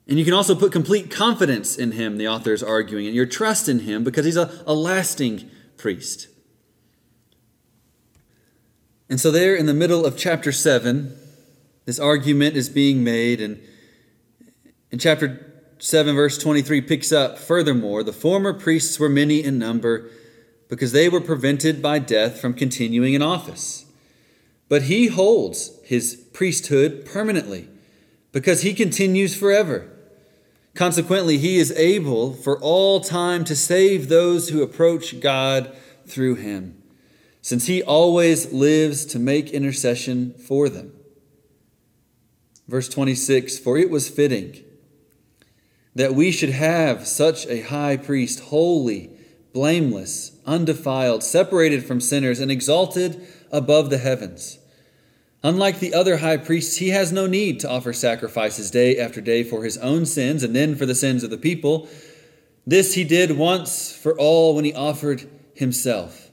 And 0.08 0.18
you 0.18 0.24
can 0.24 0.34
also 0.34 0.56
put 0.56 0.72
complete 0.72 1.12
confidence 1.12 1.78
in 1.78 1.92
him, 1.92 2.18
the 2.18 2.28
author 2.28 2.54
is 2.54 2.64
arguing, 2.64 3.08
and 3.08 3.16
your 3.16 3.26
trust 3.26 3.68
in 3.68 3.80
him 3.80 4.04
because 4.04 4.26
he's 4.26 4.38
a, 4.38 4.64
a 4.66 4.74
lasting 4.74 5.50
priest. 5.76 6.30
And 9.10 9.20
so, 9.20 9.32
there 9.32 9.56
in 9.56 9.66
the 9.66 9.74
middle 9.74 10.06
of 10.06 10.18
chapter 10.18 10.52
7, 10.52 11.16
this 11.86 12.00
argument 12.00 12.56
is 12.56 12.70
being 12.70 13.04
made. 13.04 13.42
And 13.42 13.62
in 14.92 15.00
chapter 15.00 15.66
7, 15.80 16.16
verse 16.16 16.38
23, 16.38 16.82
picks 16.82 17.12
up 17.12 17.38
Furthermore, 17.38 18.04
the 18.04 18.14
former 18.14 18.54
priests 18.54 19.00
were 19.00 19.10
many 19.10 19.44
in 19.44 19.58
number 19.58 20.10
because 20.70 20.92
they 20.92 21.08
were 21.08 21.22
prevented 21.22 21.82
by 21.82 22.00
death 22.00 22.40
from 22.40 22.54
continuing 22.54 23.14
in 23.14 23.22
office. 23.22 23.86
But 24.70 24.84
he 24.84 25.08
holds 25.08 25.80
his 25.84 26.16
priesthood 26.34 27.06
permanently 27.06 27.70
because 28.34 28.62
he 28.62 28.74
continues 28.74 29.36
forever. 29.36 29.90
Consequently, 30.78 31.40
he 31.40 31.58
is 31.58 31.72
able 31.72 32.34
for 32.34 32.60
all 32.60 33.00
time 33.00 33.44
to 33.46 33.56
save 33.56 34.10
those 34.10 34.50
who 34.50 34.62
approach 34.62 35.20
God 35.20 35.76
through 36.06 36.36
him, 36.36 36.80
since 37.42 37.66
he 37.66 37.82
always 37.82 38.54
lives 38.54 39.04
to 39.06 39.18
make 39.18 39.50
intercession 39.50 40.34
for 40.34 40.70
them. 40.70 40.94
Verse 42.68 42.88
26 42.90 43.58
For 43.58 43.80
it 43.80 43.90
was 43.90 44.08
fitting 44.08 44.64
that 45.96 46.14
we 46.14 46.30
should 46.30 46.52
have 46.52 47.08
such 47.08 47.48
a 47.48 47.62
high 47.62 47.98
priest, 47.98 48.42
holy, 48.42 49.10
blameless, 49.54 50.38
undefiled, 50.46 51.24
separated 51.24 51.88
from 51.88 52.00
sinners, 52.00 52.40
and 52.40 52.52
exalted 52.52 53.28
above 53.52 53.90
the 53.90 53.98
heavens 53.98 54.60
Unlike 55.44 55.80
the 55.80 55.94
other 55.94 56.18
high 56.18 56.38
priests, 56.38 56.78
he 56.78 56.90
has 56.90 57.12
no 57.12 57.28
need 57.28 57.60
to 57.60 57.70
offer 57.70 57.94
sacrifices 57.94 58.72
day 58.72 58.98
after 58.98 59.22
day 59.22 59.44
for 59.44 59.64
his 59.64 59.78
own 59.78 60.06
sins 60.06 60.44
and 60.44 60.56
then 60.56 60.76
for 60.76 60.86
the 60.86 60.96
sins 60.96 61.24
of 61.24 61.30
the 61.30 61.38
people. 61.38 61.88
This 62.66 62.96
he 62.96 63.04
did 63.04 63.38
once 63.38 63.96
for 63.96 64.18
all 64.18 64.56
when 64.56 64.66
he 64.66 64.74
offered 64.74 65.30
himself. 65.54 66.32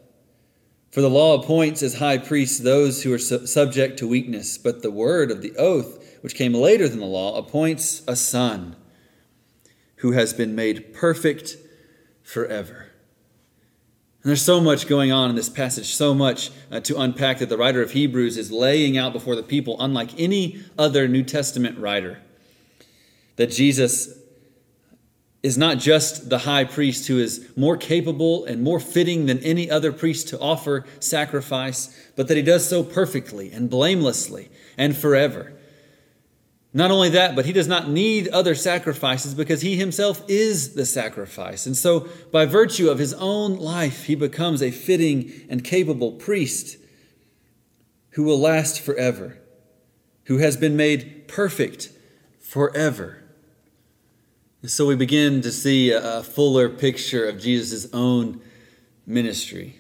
For 0.91 1.01
the 1.01 1.11
law 1.11 1.41
appoints 1.41 1.83
as 1.83 1.99
high 1.99 2.19
priests 2.19 2.59
those 2.59 3.03
who 3.03 3.13
are 3.13 3.19
su- 3.19 3.47
subject 3.47 3.99
to 3.99 4.09
weakness, 4.09 4.57
but 4.57 4.83
the 4.83 4.91
word 4.91 5.31
of 5.31 5.43
the 5.43 5.57
oath, 5.57 6.23
which 6.23 6.35
came 6.35 6.55
later 6.55 6.89
than 6.89 7.01
the 7.01 7.07
law, 7.07 7.37
appoints 7.37 8.03
a 8.07 8.17
son 8.17 8.77
who 9.97 10.13
has 10.13 10.33
been 10.33 10.55
made 10.55 10.95
perfect 10.95 11.57
forever. 12.23 12.94
And 14.25 14.31
there's 14.31 14.41
so 14.41 14.59
much 14.59 14.89
going 14.89 15.13
on 15.13 15.29
in 15.29 15.37
this 15.37 15.51
passage, 15.51 15.95
so 15.95 16.15
much 16.15 16.51
uh, 16.71 16.81
to 16.81 16.99
unpack 16.99 17.41
that 17.41 17.51
the 17.51 17.59
writer 17.59 17.83
of 17.83 17.91
Hebrews 17.91 18.39
is 18.39 18.51
laying 18.51 18.97
out 18.97 19.13
before 19.13 19.37
the 19.37 19.43
people, 19.43 19.77
unlike 19.79 20.19
any 20.19 20.63
other 20.79 21.07
New 21.07 21.23
Testament 21.23 21.79
writer. 21.79 22.23
That 23.37 23.51
Jesus 23.51 24.19
is 25.43 25.59
not 25.59 25.77
just 25.77 26.31
the 26.31 26.39
high 26.39 26.65
priest 26.65 27.07
who 27.07 27.19
is 27.19 27.51
more 27.55 27.77
capable 27.77 28.47
and 28.47 28.63
more 28.63 28.81
fitting 28.81 29.27
than 29.27 29.41
any 29.41 29.71
other 29.71 29.93
priest 29.93 30.29
to 30.29 30.41
offer 30.41 30.87
sacrifice, 31.01 31.95
but 32.17 32.27
that 32.29 32.39
he 32.39 32.43
does 32.43 32.67
so 32.67 32.83
perfectly 32.83 33.53
and 33.53 33.69
blamelessly 33.69 34.49
and 34.79 34.97
forever. 34.97 35.53
Not 36.77 36.91
only 36.91 37.09
that, 37.11 37.37
but 37.37 37.47
he 37.47 37.53
does 37.53 37.69
not 37.69 37.89
need 37.89 38.27
other 38.29 38.57
sacrifices 38.57 39.33
because 39.33 39.61
he 39.61 39.77
himself 39.77 40.25
is 40.27 40.75
the 40.75 40.85
sacrifice. 40.85 41.67
And 41.67 41.77
so, 41.77 42.09
by 42.33 42.47
virtue 42.47 42.91
of 42.91 42.99
his 42.99 43.15
own 43.15 43.57
life, 43.57 44.07
he 44.07 44.17
becomes 44.17 44.61
a 44.61 44.73
fitting 44.73 45.33
and 45.49 45.63
capable 45.63 46.11
priest 46.11 46.77
who 48.11 48.25
will 48.25 48.41
last 48.41 48.81
forever, 48.81 49.39
who 50.25 50.39
has 50.39 50.57
been 50.57 50.77
made 50.77 51.29
perfect 51.29 51.91
forever. 52.41 53.23
And 54.61 54.71
so, 54.71 54.85
we 54.85 54.97
begin 54.97 55.43
to 55.43 55.53
see 55.53 55.93
a 55.93 56.25
fuller 56.25 56.69
picture 56.69 57.25
of 57.25 57.39
Jesus' 57.39 57.87
own 57.93 58.41
ministry. 59.07 59.79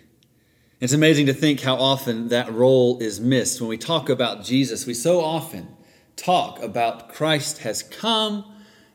It's 0.78 0.92
amazing 0.92 1.26
to 1.26 1.34
think 1.34 1.62
how 1.62 1.74
often 1.74 2.28
that 2.28 2.52
role 2.52 3.00
is 3.00 3.18
missed. 3.18 3.60
When 3.60 3.68
we 3.68 3.78
talk 3.78 4.08
about 4.08 4.44
Jesus, 4.44 4.86
we 4.86 4.94
so 4.94 5.20
often 5.20 5.73
talk 6.16 6.62
about 6.62 7.08
Christ 7.08 7.58
has 7.58 7.82
come 7.82 8.44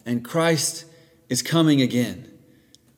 and 0.05 0.23
Christ 0.23 0.85
is 1.29 1.41
coming 1.41 1.81
again. 1.81 2.31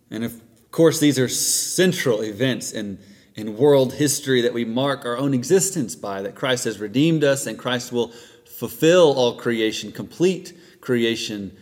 And 0.09 0.23
of 0.23 0.41
course, 0.71 0.99
these 0.99 1.19
are 1.19 1.27
central 1.27 2.21
events 2.21 2.71
in, 2.71 2.99
in 3.35 3.57
world 3.57 3.93
history 3.93 4.41
that 4.41 4.53
we 4.53 4.65
mark 4.65 5.05
our 5.05 5.17
own 5.17 5.33
existence 5.33 5.95
by 5.95 6.21
that 6.21 6.35
Christ 6.35 6.65
has 6.65 6.79
redeemed 6.79 7.23
us 7.23 7.45
and 7.45 7.57
Christ 7.57 7.91
will 7.91 8.13
fulfill 8.45 9.13
all 9.13 9.35
creation, 9.37 9.91
complete 9.91 10.57
creation 10.81 11.55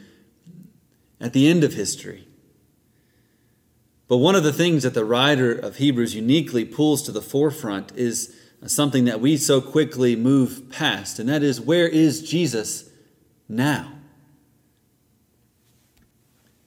at 1.19 1.34
the 1.34 1.48
end 1.48 1.63
of 1.63 1.74
history. 1.74 2.28
But 4.08 4.17
one 4.17 4.36
of 4.36 4.43
the 4.43 4.54
things 4.54 4.84
that 4.84 4.95
the 4.95 5.06
writer 5.06 5.52
of 5.52 5.78
Hebrews 5.78 6.15
uniquely 6.15 6.65
pulls 6.65 7.04
to 7.04 7.12
the 7.12 7.22
forefront 7.22 7.91
is 7.95 8.36
something 8.67 9.06
that 9.06 9.22
we 9.22 9.38
so 9.38 9.62
quickly 9.62 10.15
move 10.15 10.69
past, 10.69 11.19
and 11.19 11.30
that 11.30 11.43
is 11.43 11.62
where 11.62 11.88
is 11.88 12.22
Jesus 12.22 12.89
now? 13.48 13.93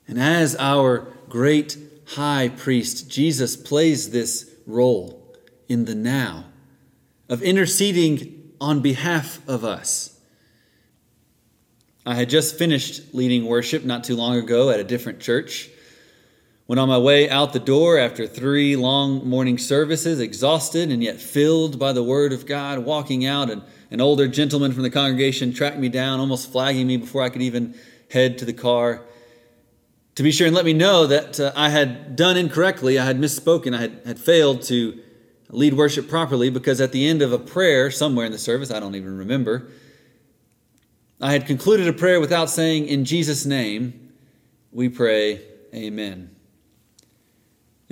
And 0.09 0.21
as 0.21 0.57
our 0.57 1.13
great 1.29 1.77
high 2.07 2.49
priest, 2.49 3.11
Jesus 3.11 3.57
plays 3.57 4.11
this 4.11 4.51
role 4.67 5.37
in 5.69 5.85
the 5.85 5.95
now 5.95 6.45
of 7.29 7.43
interceding 7.43 8.53
on 8.61 8.81
behalf 8.81 9.41
of 9.49 9.65
us. 9.65 10.21
I 12.05 12.15
had 12.15 12.29
just 12.29 12.59
finished 12.59 13.15
leading 13.15 13.47
worship 13.47 13.85
not 13.85 14.05
too 14.05 14.17
long 14.17 14.37
ago 14.37 14.71
at 14.71 14.81
a 14.81 14.85
different 14.85 15.21
church. 15.21 15.71
When 16.67 16.79
on 16.79 16.89
my 16.89 16.99
way 16.99 17.29
out 17.29 17.53
the 17.53 17.59
door 17.59 17.99
after 17.99 18.27
three 18.27 18.77
long 18.77 19.29
morning 19.29 19.59
services, 19.59 20.21
exhausted 20.21 20.91
and 20.91 21.03
yet 21.03 21.21
filled 21.21 21.79
by 21.79 21.93
the 21.93 22.03
Word 22.03 22.33
of 22.33 22.47
God, 22.47 22.79
walking 22.81 23.27
out, 23.27 23.51
and 23.51 23.63
an 23.91 24.01
older 24.01 24.29
gentleman 24.29 24.73
from 24.73 24.83
the 24.83 24.91
congregation 24.91 25.53
tracked 25.53 25.79
me 25.79 25.89
down, 25.89 26.21
almost 26.21 26.51
flagging 26.51 26.87
me 26.87 26.97
before 26.97 27.23
I 27.23 27.29
could 27.29 27.43
even 27.43 27.75
head 28.11 28.39
to 28.39 28.45
the 28.45 28.53
car 28.53 29.03
to 30.15 30.23
be 30.23 30.31
sure 30.31 30.47
and 30.47 30.55
let 30.55 30.65
me 30.65 30.73
know 30.73 31.07
that 31.07 31.41
uh, 31.41 31.53
I 31.57 31.71
had 31.71 32.17
done 32.17 32.37
incorrectly, 32.37 32.99
I 32.99 33.05
had 33.05 33.19
misspoken, 33.19 33.75
I 33.75 33.81
had, 33.81 34.01
had 34.05 34.19
failed 34.19 34.63
to 34.63 35.01
lead 35.49 35.75
worship 35.75 36.09
properly 36.09 36.51
because 36.51 36.81
at 36.81 36.93
the 36.93 37.07
end 37.07 37.23
of 37.23 37.33
a 37.33 37.39
prayer 37.39 37.91
somewhere 37.91 38.27
in 38.27 38.33
the 38.33 38.39
service, 38.39 38.71
I 38.71 38.81
don't 38.81 38.95
even 38.95 39.17
remember, 39.17 39.71
I 41.21 41.33
had 41.33 41.47
concluded 41.47 41.89
a 41.89 41.93
prayer 41.93 42.21
without 42.21 42.51
saying, 42.51 42.87
In 42.87 43.05
Jesus' 43.05 43.47
name, 43.47 44.13
we 44.71 44.89
pray, 44.89 45.41
Amen. 45.75 46.32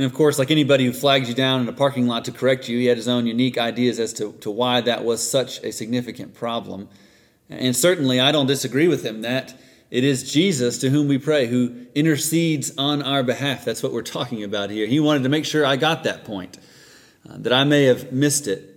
And 0.00 0.06
of 0.06 0.14
course, 0.14 0.38
like 0.38 0.50
anybody 0.50 0.86
who 0.86 0.94
flags 0.94 1.28
you 1.28 1.34
down 1.34 1.60
in 1.60 1.68
a 1.68 1.74
parking 1.74 2.06
lot 2.06 2.24
to 2.24 2.32
correct 2.32 2.70
you, 2.70 2.78
he 2.78 2.86
had 2.86 2.96
his 2.96 3.06
own 3.06 3.26
unique 3.26 3.58
ideas 3.58 4.00
as 4.00 4.14
to, 4.14 4.32
to 4.40 4.50
why 4.50 4.80
that 4.80 5.04
was 5.04 5.30
such 5.30 5.62
a 5.62 5.72
significant 5.72 6.32
problem. 6.32 6.88
And 7.50 7.76
certainly, 7.76 8.18
I 8.18 8.32
don't 8.32 8.46
disagree 8.46 8.88
with 8.88 9.04
him 9.04 9.20
that 9.20 9.60
it 9.90 10.02
is 10.02 10.32
Jesus 10.32 10.78
to 10.78 10.88
whom 10.88 11.06
we 11.06 11.18
pray, 11.18 11.48
who 11.48 11.84
intercedes 11.94 12.72
on 12.78 13.02
our 13.02 13.22
behalf. 13.22 13.66
That's 13.66 13.82
what 13.82 13.92
we're 13.92 14.00
talking 14.00 14.42
about 14.42 14.70
here. 14.70 14.86
He 14.86 15.00
wanted 15.00 15.24
to 15.24 15.28
make 15.28 15.44
sure 15.44 15.66
I 15.66 15.76
got 15.76 16.04
that 16.04 16.24
point, 16.24 16.56
uh, 17.28 17.34
that 17.36 17.52
I 17.52 17.64
may 17.64 17.84
have 17.84 18.10
missed 18.10 18.46
it. 18.46 18.74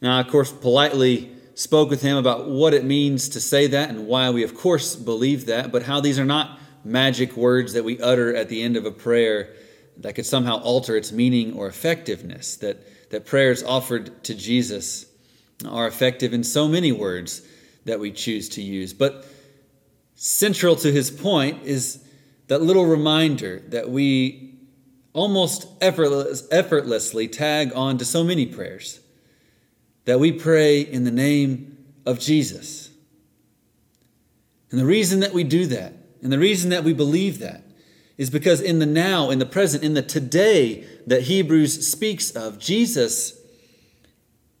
Now, 0.00 0.16
I, 0.16 0.20
of 0.22 0.28
course, 0.28 0.50
politely 0.50 1.32
spoke 1.54 1.90
with 1.90 2.00
him 2.00 2.16
about 2.16 2.48
what 2.48 2.72
it 2.72 2.86
means 2.86 3.28
to 3.28 3.42
say 3.42 3.66
that 3.66 3.90
and 3.90 4.06
why 4.06 4.30
we, 4.30 4.42
of 4.42 4.54
course, 4.54 4.96
believe 4.96 5.44
that, 5.44 5.70
but 5.70 5.82
how 5.82 6.00
these 6.00 6.18
are 6.18 6.24
not 6.24 6.58
magic 6.82 7.36
words 7.36 7.74
that 7.74 7.84
we 7.84 8.00
utter 8.00 8.34
at 8.34 8.48
the 8.48 8.62
end 8.62 8.78
of 8.78 8.86
a 8.86 8.90
prayer 8.90 9.54
that 9.98 10.14
could 10.14 10.26
somehow 10.26 10.60
alter 10.60 10.96
its 10.96 11.12
meaning 11.12 11.54
or 11.54 11.66
effectiveness, 11.66 12.56
that, 12.56 13.10
that 13.10 13.26
prayers 13.26 13.62
offered 13.62 14.24
to 14.24 14.34
Jesus 14.34 15.06
are 15.68 15.86
effective 15.86 16.32
in 16.32 16.42
so 16.42 16.68
many 16.68 16.92
words 16.92 17.42
that 17.84 18.00
we 18.00 18.10
choose 18.10 18.48
to 18.50 18.62
use. 18.62 18.92
But 18.92 19.26
central 20.14 20.76
to 20.76 20.92
his 20.92 21.10
point 21.10 21.64
is 21.64 22.04
that 22.48 22.62
little 22.62 22.86
reminder 22.86 23.62
that 23.68 23.90
we 23.90 24.58
almost 25.12 25.66
effortless, 25.80 26.46
effortlessly 26.50 27.28
tag 27.28 27.72
on 27.74 27.98
to 27.98 28.04
so 28.04 28.24
many 28.24 28.46
prayers 28.46 29.00
that 30.04 30.20
we 30.20 30.32
pray 30.32 30.80
in 30.80 31.04
the 31.04 31.10
name 31.10 31.76
of 32.06 32.18
Jesus. 32.18 32.90
And 34.70 34.78
the 34.78 34.86
reason 34.86 35.20
that 35.20 35.32
we 35.32 35.44
do 35.44 35.66
that, 35.66 35.94
and 36.22 36.32
the 36.32 36.38
reason 36.38 36.70
that 36.70 36.84
we 36.84 36.92
believe 36.92 37.40
that, 37.40 37.62
is 38.20 38.28
because 38.28 38.60
in 38.60 38.80
the 38.80 38.86
now, 38.86 39.30
in 39.30 39.38
the 39.38 39.46
present, 39.46 39.82
in 39.82 39.94
the 39.94 40.02
today 40.02 40.84
that 41.06 41.22
Hebrews 41.22 41.88
speaks 41.88 42.30
of, 42.32 42.58
Jesus 42.58 43.40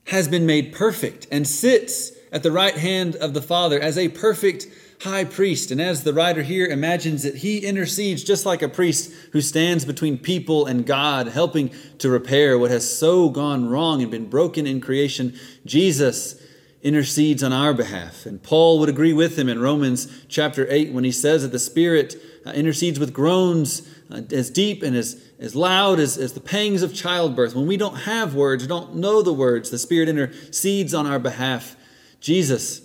has 0.06 0.28
been 0.28 0.46
made 0.46 0.72
perfect 0.72 1.26
and 1.30 1.46
sits 1.46 2.12
at 2.32 2.42
the 2.42 2.50
right 2.50 2.74
hand 2.74 3.16
of 3.16 3.34
the 3.34 3.42
Father 3.42 3.78
as 3.78 3.98
a 3.98 4.08
perfect 4.08 4.66
high 5.02 5.24
priest. 5.24 5.70
And 5.70 5.78
as 5.78 6.04
the 6.04 6.14
writer 6.14 6.42
here 6.42 6.68
imagines 6.68 7.26
it, 7.26 7.34
he 7.34 7.58
intercedes 7.58 8.24
just 8.24 8.46
like 8.46 8.62
a 8.62 8.68
priest 8.68 9.12
who 9.32 9.42
stands 9.42 9.84
between 9.84 10.16
people 10.16 10.64
and 10.64 10.86
God, 10.86 11.28
helping 11.28 11.70
to 11.98 12.08
repair 12.08 12.58
what 12.58 12.70
has 12.70 12.98
so 12.98 13.28
gone 13.28 13.68
wrong 13.68 14.00
and 14.00 14.10
been 14.10 14.30
broken 14.30 14.66
in 14.66 14.80
creation. 14.80 15.38
Jesus 15.66 16.42
intercedes 16.80 17.42
on 17.42 17.52
our 17.52 17.74
behalf. 17.74 18.24
And 18.24 18.42
Paul 18.42 18.78
would 18.80 18.88
agree 18.88 19.12
with 19.12 19.38
him 19.38 19.50
in 19.50 19.60
Romans 19.60 20.24
chapter 20.28 20.66
8 20.70 20.94
when 20.94 21.04
he 21.04 21.12
says 21.12 21.42
that 21.42 21.52
the 21.52 21.58
Spirit 21.58 22.16
uh, 22.46 22.50
intercedes 22.50 22.98
with 22.98 23.12
groans 23.12 23.88
uh, 24.10 24.22
as 24.32 24.50
deep 24.50 24.82
and 24.82 24.96
as, 24.96 25.22
as 25.38 25.54
loud 25.54 26.00
as, 26.00 26.16
as 26.16 26.32
the 26.32 26.40
pangs 26.40 26.82
of 26.82 26.94
childbirth. 26.94 27.54
When 27.54 27.66
we 27.66 27.76
don't 27.76 27.96
have 27.96 28.34
words, 28.34 28.66
don't 28.66 28.96
know 28.96 29.22
the 29.22 29.32
words, 29.32 29.70
the 29.70 29.78
Spirit 29.78 30.08
intercedes 30.08 30.94
on 30.94 31.06
our 31.06 31.18
behalf. 31.18 31.76
Jesus 32.20 32.82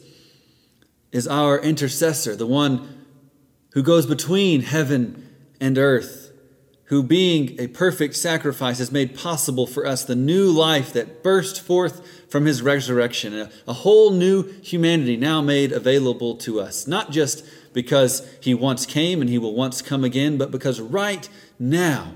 is 1.12 1.28
our 1.28 1.60
intercessor, 1.60 2.36
the 2.36 2.46
one 2.46 3.06
who 3.72 3.84
goes 3.84 4.06
between 4.06 4.62
heaven 4.62 5.30
and 5.60 5.78
earth, 5.78 6.32
who, 6.86 7.02
being 7.02 7.60
a 7.60 7.68
perfect 7.68 8.16
sacrifice, 8.16 8.80
has 8.80 8.92
made 8.92 9.18
possible 9.18 9.66
for 9.66 9.86
us 9.86 10.04
the 10.04 10.16
new 10.16 10.52
life 10.52 10.94
that 10.94 11.24
burst 11.24 11.62
forth 11.62 12.06
from 12.30 12.46
his 12.46 12.62
resurrection, 12.62 13.34
a, 13.34 13.50
a 13.68 13.74
whole 13.74 14.12
new 14.12 14.44
humanity 14.62 15.18
now 15.18 15.42
made 15.42 15.72
available 15.72 16.36
to 16.36 16.60
us, 16.60 16.86
not 16.86 17.12
just 17.12 17.46
because 17.76 18.28
he 18.42 18.56
once 18.56 18.88
came 18.88 19.22
and 19.22 19.30
he 19.30 19.38
will 19.38 19.54
once 19.54 19.84
come 19.84 20.04
again, 20.04 20.40
but 20.40 20.50
because 20.50 20.82
right 20.82 21.30
now, 21.60 22.16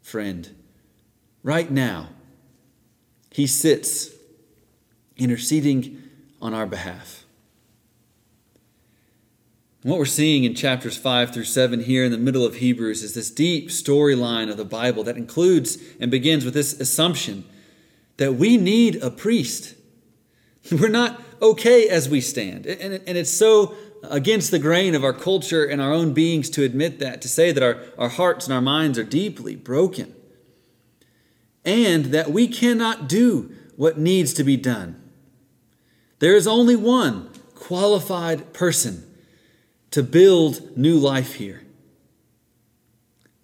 friend, 0.00 0.54
right 1.42 1.68
now, 1.68 2.10
he 3.32 3.48
sits 3.48 4.10
interceding 5.16 6.00
on 6.40 6.54
our 6.54 6.66
behalf 6.66 7.26
what 9.86 10.00
we're 10.00 10.04
seeing 10.04 10.42
in 10.42 10.52
chapters 10.52 10.96
5 10.96 11.32
through 11.32 11.44
7 11.44 11.84
here 11.84 12.04
in 12.04 12.10
the 12.10 12.18
middle 12.18 12.44
of 12.44 12.56
Hebrews 12.56 13.04
is 13.04 13.14
this 13.14 13.30
deep 13.30 13.68
storyline 13.68 14.50
of 14.50 14.56
the 14.56 14.64
Bible 14.64 15.04
that 15.04 15.16
includes 15.16 15.78
and 16.00 16.10
begins 16.10 16.44
with 16.44 16.54
this 16.54 16.80
assumption 16.80 17.44
that 18.16 18.34
we 18.34 18.56
need 18.56 18.96
a 18.96 19.12
priest. 19.12 19.76
We're 20.72 20.88
not 20.88 21.22
okay 21.40 21.88
as 21.88 22.08
we 22.08 22.20
stand. 22.20 22.66
And, 22.66 22.94
and 22.94 23.16
it's 23.16 23.30
so 23.30 23.76
against 24.02 24.50
the 24.50 24.58
grain 24.58 24.94
of 24.94 25.04
our 25.04 25.12
culture 25.12 25.64
and 25.64 25.80
our 25.80 25.92
own 25.92 26.12
beings 26.12 26.50
to 26.50 26.62
admit 26.62 26.98
that, 26.98 27.22
to 27.22 27.28
say 27.28 27.52
that 27.52 27.62
our, 27.62 27.82
our 27.98 28.08
hearts 28.08 28.46
and 28.46 28.54
our 28.54 28.60
minds 28.60 28.98
are 28.98 29.04
deeply 29.04 29.56
broken, 29.56 30.14
and 31.64 32.06
that 32.06 32.30
we 32.30 32.46
cannot 32.46 33.08
do 33.08 33.52
what 33.76 33.98
needs 33.98 34.32
to 34.34 34.44
be 34.44 34.56
done. 34.56 35.00
There 36.18 36.36
is 36.36 36.46
only 36.46 36.76
one 36.76 37.30
qualified 37.54 38.52
person 38.52 39.04
to 39.90 40.02
build 40.02 40.76
new 40.76 40.96
life 40.98 41.34
here. 41.34 41.62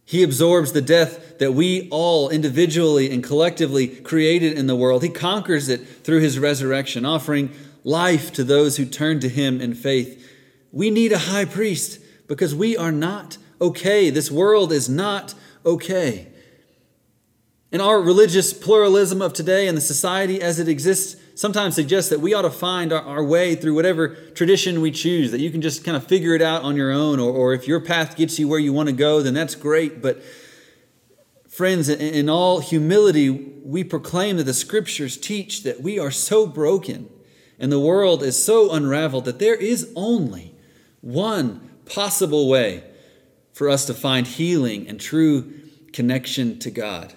He 0.04 0.22
absorbs 0.22 0.72
the 0.72 0.82
death 0.82 1.38
that 1.38 1.52
we 1.52 1.88
all 1.90 2.28
individually 2.28 3.10
and 3.10 3.24
collectively 3.24 3.88
created 3.88 4.58
in 4.58 4.66
the 4.66 4.76
world. 4.76 5.02
He 5.02 5.08
conquers 5.08 5.68
it 5.68 5.78
through 6.04 6.20
his 6.20 6.38
resurrection, 6.38 7.06
offering 7.06 7.50
life 7.82 8.32
to 8.34 8.44
those 8.44 8.76
who 8.76 8.84
turn 8.84 9.20
to 9.20 9.28
him 9.28 9.60
in 9.60 9.74
faith. 9.74 10.18
We 10.72 10.90
need 10.90 11.12
a 11.12 11.18
high 11.18 11.44
priest 11.44 12.00
because 12.26 12.54
we 12.54 12.76
are 12.76 12.92
not 12.92 13.36
okay. 13.60 14.10
This 14.10 14.30
world 14.30 14.72
is 14.72 14.88
not 14.88 15.34
okay. 15.64 16.28
And 17.70 17.80
our 17.80 18.00
religious 18.00 18.52
pluralism 18.52 19.22
of 19.22 19.32
today 19.32 19.68
and 19.68 19.76
the 19.76 19.82
society 19.82 20.40
as 20.40 20.58
it 20.58 20.68
exists 20.68 21.16
sometimes 21.34 21.74
suggests 21.74 22.10
that 22.10 22.20
we 22.20 22.34
ought 22.34 22.42
to 22.42 22.50
find 22.50 22.92
our, 22.92 23.02
our, 23.02 23.24
way 23.24 23.54
through 23.54 23.74
whatever 23.74 24.08
tradition 24.34 24.82
we 24.82 24.90
choose, 24.90 25.30
that 25.30 25.40
you 25.40 25.50
can 25.50 25.62
just 25.62 25.82
kind 25.82 25.96
of 25.96 26.06
figure 26.06 26.34
it 26.34 26.42
out 26.42 26.62
on 26.62 26.76
your 26.76 26.92
own, 26.92 27.18
or, 27.18 27.32
or 27.32 27.54
if 27.54 27.66
your 27.66 27.80
path 27.80 28.16
gets 28.16 28.38
you 28.38 28.46
where 28.46 28.58
you 28.58 28.72
want 28.72 28.90
to 28.90 28.94
go, 28.94 29.22
then 29.22 29.32
that's 29.32 29.54
great. 29.54 30.02
But, 30.02 30.22
friends, 31.48 31.88
in, 31.88 32.00
in 32.00 32.28
all 32.28 32.60
humility, 32.60 33.30
we 33.30 33.82
proclaim 33.82 34.36
that 34.36 34.44
the 34.44 34.52
scriptures 34.52 35.16
teach 35.16 35.62
that 35.62 35.80
we 35.80 35.98
are 35.98 36.10
so 36.10 36.46
broken 36.46 37.08
and 37.58 37.72
the 37.72 37.80
world 37.80 38.22
is 38.22 38.42
so 38.42 38.70
unraveled 38.70 39.24
that 39.24 39.38
there 39.38 39.54
is 39.54 39.90
only 39.96 40.51
one 41.02 41.68
possible 41.84 42.48
way 42.48 42.82
for 43.52 43.68
us 43.68 43.84
to 43.84 43.94
find 43.94 44.26
healing 44.26 44.88
and 44.88 44.98
true 44.98 45.52
connection 45.92 46.58
to 46.60 46.70
God. 46.70 47.12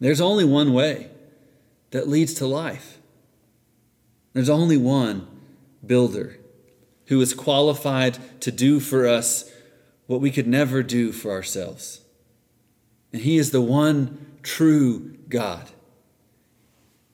There's 0.00 0.20
only 0.20 0.44
one 0.44 0.72
way 0.72 1.10
that 1.90 2.08
leads 2.08 2.32
to 2.34 2.46
life. 2.46 2.98
There's 4.32 4.48
only 4.48 4.78
one 4.78 5.26
builder 5.84 6.38
who 7.06 7.20
is 7.20 7.34
qualified 7.34 8.16
to 8.40 8.50
do 8.50 8.80
for 8.80 9.06
us 9.06 9.50
what 10.06 10.20
we 10.20 10.30
could 10.30 10.46
never 10.46 10.82
do 10.82 11.12
for 11.12 11.30
ourselves. 11.30 12.00
And 13.12 13.22
he 13.22 13.36
is 13.36 13.50
the 13.50 13.60
one 13.60 14.38
true 14.42 15.16
God. 15.28 15.70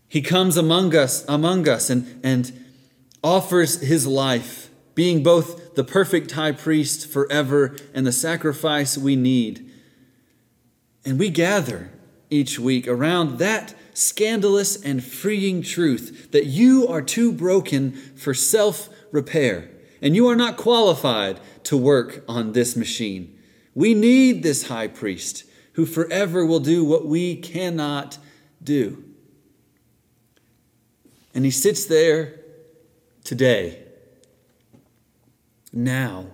He 0.08 0.22
comes 0.22 0.56
among 0.56 0.94
us, 0.94 1.24
among 1.28 1.68
us 1.68 1.90
and, 1.90 2.20
and 2.24 2.64
offers 3.22 3.80
his 3.80 4.06
life, 4.06 4.67
being 4.98 5.22
both 5.22 5.76
the 5.76 5.84
perfect 5.84 6.32
high 6.32 6.50
priest 6.50 7.06
forever 7.06 7.76
and 7.94 8.04
the 8.04 8.10
sacrifice 8.10 8.98
we 8.98 9.14
need 9.14 9.70
And 11.04 11.20
we 11.20 11.30
gather 11.30 11.92
each 12.30 12.58
week 12.58 12.88
around 12.88 13.38
that 13.38 13.76
scandalous 13.94 14.74
and 14.82 15.04
freeing 15.04 15.62
truth 15.62 16.32
that 16.32 16.46
you 16.46 16.88
are 16.88 17.00
too 17.00 17.30
broken 17.30 17.92
for 17.92 18.34
self 18.34 18.88
repair 19.12 19.70
and 20.02 20.16
you 20.16 20.26
are 20.26 20.34
not 20.34 20.56
qualified 20.56 21.38
to 21.62 21.76
work 21.76 22.24
on 22.26 22.50
this 22.50 22.74
machine. 22.74 23.38
We 23.76 23.94
need 23.94 24.42
this 24.42 24.66
high 24.66 24.88
priest 24.88 25.44
who 25.74 25.86
forever 25.86 26.44
will 26.44 26.58
do 26.58 26.84
what 26.84 27.06
we 27.06 27.36
cannot 27.36 28.18
do. 28.60 29.04
And 31.32 31.44
he 31.44 31.52
sits 31.52 31.84
there 31.84 32.40
today, 33.22 33.84
now, 35.72 36.26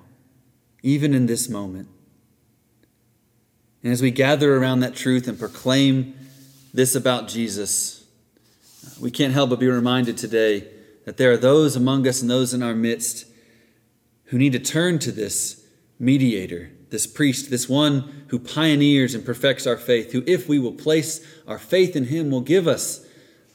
even 0.82 1.14
in 1.14 1.26
this 1.26 1.48
moment. 1.48 1.88
And 3.82 3.92
as 3.92 4.00
we 4.00 4.10
gather 4.10 4.56
around 4.56 4.80
that 4.80 4.94
truth 4.94 5.28
and 5.28 5.38
proclaim 5.38 6.14
this 6.72 6.94
about 6.94 7.28
Jesus, 7.28 8.04
we 9.00 9.10
can't 9.10 9.34
help 9.34 9.50
but 9.50 9.60
be 9.60 9.68
reminded 9.68 10.16
today 10.16 10.68
that 11.04 11.16
there 11.16 11.30
are 11.32 11.36
those 11.36 11.76
among 11.76 12.06
us 12.06 12.22
and 12.22 12.30
those 12.30 12.54
in 12.54 12.62
our 12.62 12.74
midst 12.74 13.26
who 14.26 14.38
need 14.38 14.52
to 14.52 14.58
turn 14.58 14.98
to 15.00 15.12
this 15.12 15.66
mediator, 15.98 16.70
this 16.90 17.06
priest, 17.06 17.50
this 17.50 17.68
one 17.68 18.24
who 18.28 18.38
pioneers 18.38 19.14
and 19.14 19.24
perfects 19.24 19.66
our 19.66 19.76
faith, 19.76 20.12
who, 20.12 20.24
if 20.26 20.48
we 20.48 20.58
will 20.58 20.72
place 20.72 21.24
our 21.46 21.58
faith 21.58 21.94
in 21.94 22.06
him, 22.06 22.30
will 22.30 22.40
give 22.40 22.66
us 22.66 23.06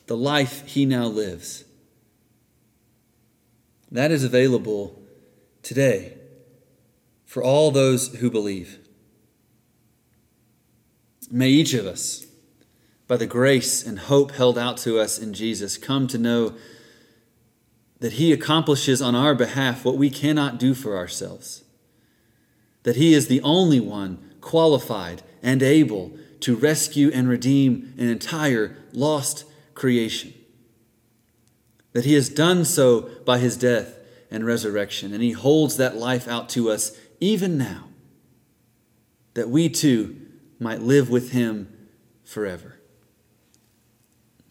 the 0.08 0.18
life 0.18 0.66
he 0.68 0.86
now 0.86 1.06
lives. 1.06 1.64
That 3.92 4.12
is 4.12 4.24
available 4.24 4.99
today 5.64 6.18
for 7.26 7.44
all 7.44 7.70
those 7.70 8.16
who 8.16 8.32
believe. 8.32 8.80
May 11.30 11.50
each 11.50 11.76
of 11.76 11.86
us, 11.86 12.26
by 13.08 13.18
the 13.18 13.28
grace 13.28 13.86
and 13.86 14.00
hope 14.00 14.32
held 14.32 14.58
out 14.58 14.78
to 14.78 15.00
us 15.00 15.20
in 15.20 15.34
Jesus, 15.34 15.78
come 15.78 16.08
to 16.08 16.18
know 16.18 16.56
that 18.00 18.14
He 18.14 18.34
accomplishes 18.34 19.02
on 19.02 19.14
our 19.14 19.36
behalf 19.36 19.86
what 19.86 19.98
we 19.98 20.10
cannot 20.10 20.58
do 20.58 20.74
for 20.74 20.98
ourselves, 20.98 21.64
that 22.84 22.96
He 22.96 23.14
is 23.14 23.28
the 23.28 23.42
only 23.42 23.80
one 23.80 24.18
qualified 24.42 25.22
and 25.44 25.62
able 25.62 26.18
to 26.40 26.56
rescue 26.56 27.12
and 27.14 27.30
redeem 27.30 27.94
an 27.98 28.08
entire 28.08 28.76
lost 28.92 29.46
creation, 29.76 30.34
that 31.94 32.06
He 32.06 32.14
has 32.14 32.30
done 32.30 32.66
so 32.66 33.02
by 33.24 33.38
His 33.38 33.56
death 33.56 33.99
and 34.32 34.46
resurrection, 34.46 35.14
and 35.14 35.24
He 35.24 35.32
holds 35.32 35.78
that 35.78 35.98
life 35.98 36.28
out 36.28 36.50
to 36.50 36.70
us 36.70 36.98
even 37.20 37.58
now, 37.58 37.86
that 39.34 39.50
we 39.50 39.70
too 39.70 40.16
might 40.60 40.82
live 40.82 41.10
with 41.10 41.32
Him 41.32 41.74
forever. 42.24 42.80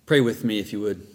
Pray 0.07 0.21
with 0.21 0.45
me 0.45 0.59
if 0.59 0.73
you 0.73 0.81
would. 0.81 1.07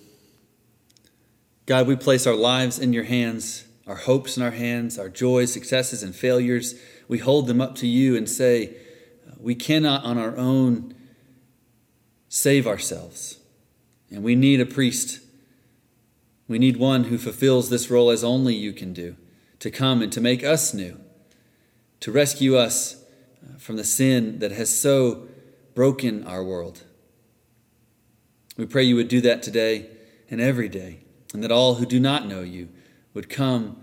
God, 1.65 1.88
we 1.88 1.95
place 1.95 2.28
our 2.28 2.36
lives 2.36 2.78
in 2.78 2.93
your 2.93 3.06
hands, 3.06 3.65
our 3.88 3.95
hopes 3.95 4.38
in 4.38 4.43
our 4.43 4.52
hands, 4.52 4.99
our 4.99 5.10
joys, 5.10 5.52
successes, 5.52 6.04
and 6.04 6.15
failures. 6.15 6.76
We 7.08 7.19
hold 7.19 7.47
them 7.47 7.62
up 7.62 7.76
to 7.76 7.88
you 7.88 8.15
and 8.15 8.30
say, 8.30 8.76
we 9.39 9.56
cannot 9.56 10.04
on 10.04 10.17
our 10.17 10.38
own 10.38 10.93
save 12.30 12.65
ourselves. 12.67 13.39
And 14.10 14.23
we 14.23 14.36
need 14.36 14.62
a 14.62 14.65
priest. 14.65 15.19
We 16.53 16.59
need 16.59 16.77
one 16.77 17.05
who 17.05 17.17
fulfills 17.17 17.71
this 17.71 17.89
role 17.89 18.11
as 18.11 18.23
only 18.23 18.53
you 18.53 18.73
can 18.73 18.93
do 18.93 19.15
to 19.57 19.71
come 19.71 20.03
and 20.03 20.13
to 20.13 20.21
make 20.21 20.43
us 20.43 20.71
new, 20.71 20.99
to 21.99 22.11
rescue 22.11 22.55
us 22.55 23.03
uh, 23.43 23.57
from 23.57 23.75
the 23.75 23.83
sin 23.83 24.37
that 24.37 24.51
has 24.51 24.69
so 24.71 25.27
broken 25.73 26.23
our 26.27 26.43
world. 26.43 26.83
We 28.55 28.67
pray 28.67 28.83
you 28.83 28.95
would 28.97 29.07
do 29.07 29.19
that 29.21 29.41
today 29.41 29.89
and 30.29 30.39
every 30.39 30.69
day 30.69 30.99
and 31.33 31.43
that 31.43 31.51
all 31.51 31.73
who 31.73 31.87
do 31.87 31.99
not 31.99 32.27
know 32.27 32.41
you 32.41 32.69
would 33.15 33.31
come 33.31 33.81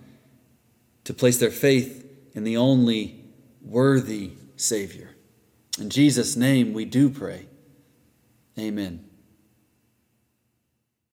to 1.02 1.12
place 1.12 1.38
their 1.38 1.50
faith 1.50 2.09
in 2.35 2.44
the 2.44 2.56
only 2.56 3.24
worthy 3.62 4.35
Savior. 4.54 5.16
In 5.80 5.90
Jesus' 5.90 6.37
name 6.37 6.72
we 6.72 6.85
do 6.85 7.11
pray. 7.11 7.46
Amen. 8.56 9.10